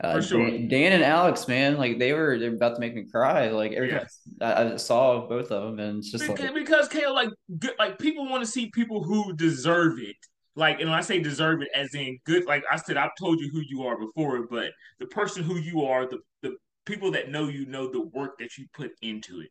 [0.03, 0.49] Uh, For sure.
[0.49, 3.49] Dan, Dan, and Alex, man, like they were they're about to make me cry.
[3.49, 4.05] Like every yeah.
[4.41, 7.29] I, I, saw both of them, and it's just because, like because Kale, like
[7.59, 10.17] good, like people want to see people who deserve it
[10.55, 13.39] like, and when I say deserve it, as in good, like I said, I've told
[13.39, 16.55] you who you are before, but the person who you are, the the
[16.85, 19.49] people that know you know the work that you put into it.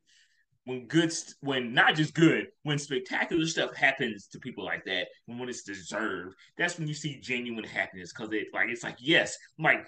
[0.64, 5.38] When good, when not just good, when spectacular stuff happens to people like that, and
[5.38, 8.12] when it's deserved, that's when you see genuine happiness.
[8.12, 9.86] Because it, like, it's like, yes, like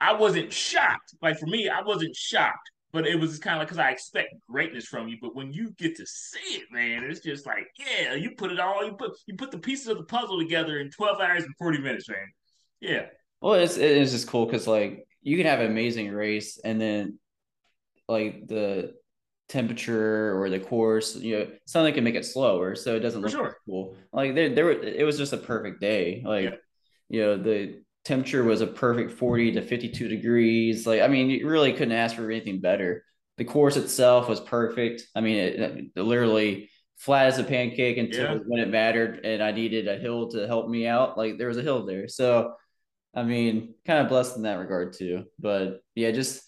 [0.00, 1.14] I wasn't shocked.
[1.20, 4.34] Like for me, I wasn't shocked but it was kind of like because I expect
[4.50, 8.14] greatness from you, but when you get to see it, man, it's just like, yeah,
[8.14, 10.90] you put it all, you put you put the pieces of the puzzle together in
[10.90, 12.18] twelve hours and forty minutes, man.
[12.80, 13.06] Yeah.
[13.40, 17.18] Well, it's it's just cool because like you can have an amazing race, and then
[18.08, 18.94] like the
[19.48, 23.28] temperature or the course, you know, something can make it slower, so it doesn't For
[23.28, 23.56] look sure.
[23.66, 23.96] cool.
[24.12, 26.22] Like there, there, it was just a perfect day.
[26.24, 26.56] Like, yeah.
[27.08, 30.86] you know, the temperature was a perfect 40 to 52 degrees.
[30.86, 33.04] Like, I mean, you really couldn't ask for anything better.
[33.36, 35.02] The course itself was perfect.
[35.14, 35.60] I mean, it,
[35.94, 38.38] it literally flat as a pancake until yeah.
[38.46, 41.16] when it mattered and I needed a hill to help me out.
[41.16, 42.08] Like there was a hill there.
[42.08, 42.54] So,
[43.14, 45.24] I mean, kind of blessed in that regard too.
[45.38, 46.42] But yeah, just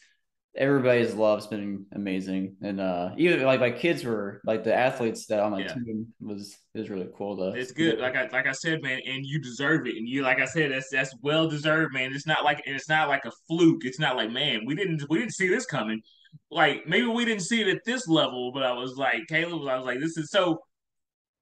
[0.60, 5.40] everybody's love's been amazing, and uh even like my kids were like the athletes that
[5.40, 5.72] on my yeah.
[5.72, 7.36] team was is really cool.
[7.38, 10.22] To it's good, like I like I said, man, and you deserve it, and you
[10.22, 12.12] like I said, that's that's well deserved, man.
[12.14, 13.84] It's not like and it's not like a fluke.
[13.84, 16.02] It's not like man, we didn't we didn't see this coming.
[16.50, 19.76] Like maybe we didn't see it at this level, but I was like Caleb, I
[19.76, 20.60] was like, this is so.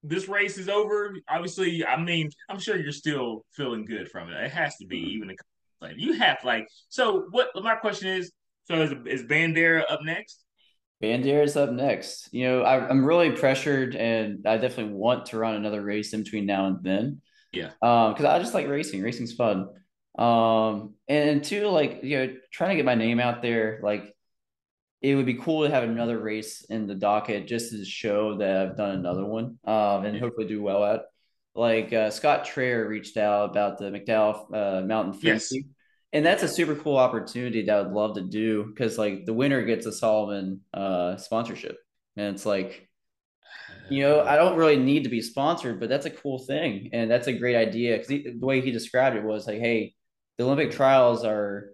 [0.05, 1.13] This race is over.
[1.29, 4.45] Obviously, I mean, I'm sure you're still feeling good from it.
[4.45, 5.35] It has to be, even.
[5.81, 7.27] Like you have like so.
[7.31, 8.31] What my question is,
[8.69, 10.45] so is, is Bandera up next?
[11.03, 12.29] Bandera is up next.
[12.33, 16.23] You know, I, am really pressured, and I definitely want to run another race in
[16.23, 17.23] between now and then.
[17.53, 17.71] Yeah.
[17.81, 19.03] Um, because I just like racing.
[19.03, 19.69] Racing's fun.
[20.19, 23.81] Um, and two, like you know, trying to get my name out there.
[23.83, 24.15] Like,
[25.01, 28.57] it would be cool to have another race in the docket just to show that
[28.57, 29.59] I've done another one.
[29.65, 31.03] Um, and hopefully do well at.
[31.55, 35.65] Like uh, Scott Traer reached out about the McDowell uh, Mountain Fantasy.
[35.67, 35.75] Yes
[36.13, 39.35] and that's a super cool opportunity that I would love to do because like the
[39.35, 41.77] winner gets a Salomon uh sponsorship.
[42.17, 42.89] And it's like,
[43.91, 46.91] you know, I don't really need to be sponsored, but that's a cool thing.
[46.93, 47.97] And that's a great idea.
[47.99, 49.95] Cause he, the way he described it was like, hey,
[50.37, 51.71] the Olympic trials are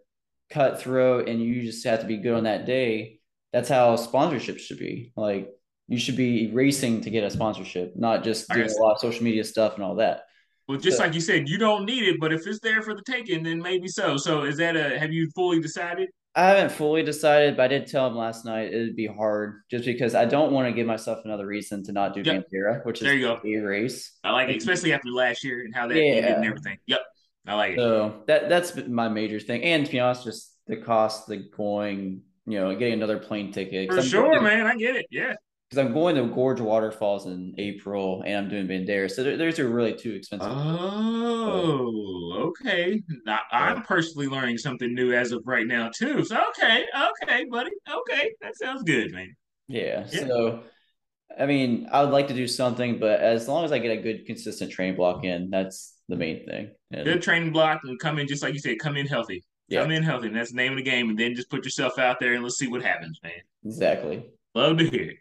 [0.51, 3.21] cutthroat and you just have to be good on that day.
[3.53, 5.13] That's how sponsorship should be.
[5.17, 5.49] Like
[5.87, 9.23] you should be racing to get a sponsorship, not just doing a lot of social
[9.23, 10.25] media stuff and all that.
[10.67, 12.95] Well, just so, like you said, you don't need it, but if it's there for
[12.95, 14.17] the taking, then maybe so.
[14.17, 14.99] So, is that a?
[14.99, 16.09] Have you fully decided?
[16.37, 19.85] I haven't fully decided, but I did tell him last night it'd be hard just
[19.85, 22.45] because I don't want to give myself another reason to not do yep.
[22.85, 23.41] Which is there you go.
[23.45, 24.19] a race.
[24.25, 26.13] I like it, especially after last year and how that yeah.
[26.15, 26.79] ended and everything.
[26.87, 27.01] Yep,
[27.47, 27.79] I like it.
[27.79, 32.23] So that that's my major thing, and to be honest, just the cost, the going,
[32.47, 33.93] you know, getting another plane ticket.
[33.93, 35.07] For sure, man, I get it.
[35.13, 35.35] Yeah,
[35.71, 39.11] because I'm going to Gorge Waterfalls in April and I'm doing Bandera.
[39.11, 40.49] So those are really too expensive.
[40.51, 43.03] Oh, okay.
[43.27, 46.25] Now, I'm personally learning something new as of right now too.
[46.25, 46.85] So okay,
[47.23, 47.71] okay, buddy.
[47.91, 49.35] Okay, that sounds good, man.
[49.69, 50.07] Yeah.
[50.11, 50.27] yeah.
[50.27, 50.63] So
[51.39, 54.01] I mean, I would like to do something, but as long as I get a
[54.01, 56.71] good consistent training block in, that's the main thing.
[56.93, 59.45] And good training block and come in just like you said, come in healthy.
[59.69, 59.83] Yeah.
[59.83, 60.29] Come in healthy.
[60.29, 61.09] And that's the name of the game.
[61.09, 63.33] And then just put yourself out there and let's see what happens, man.
[63.65, 64.27] Exactly.
[64.55, 65.17] Love to hear it.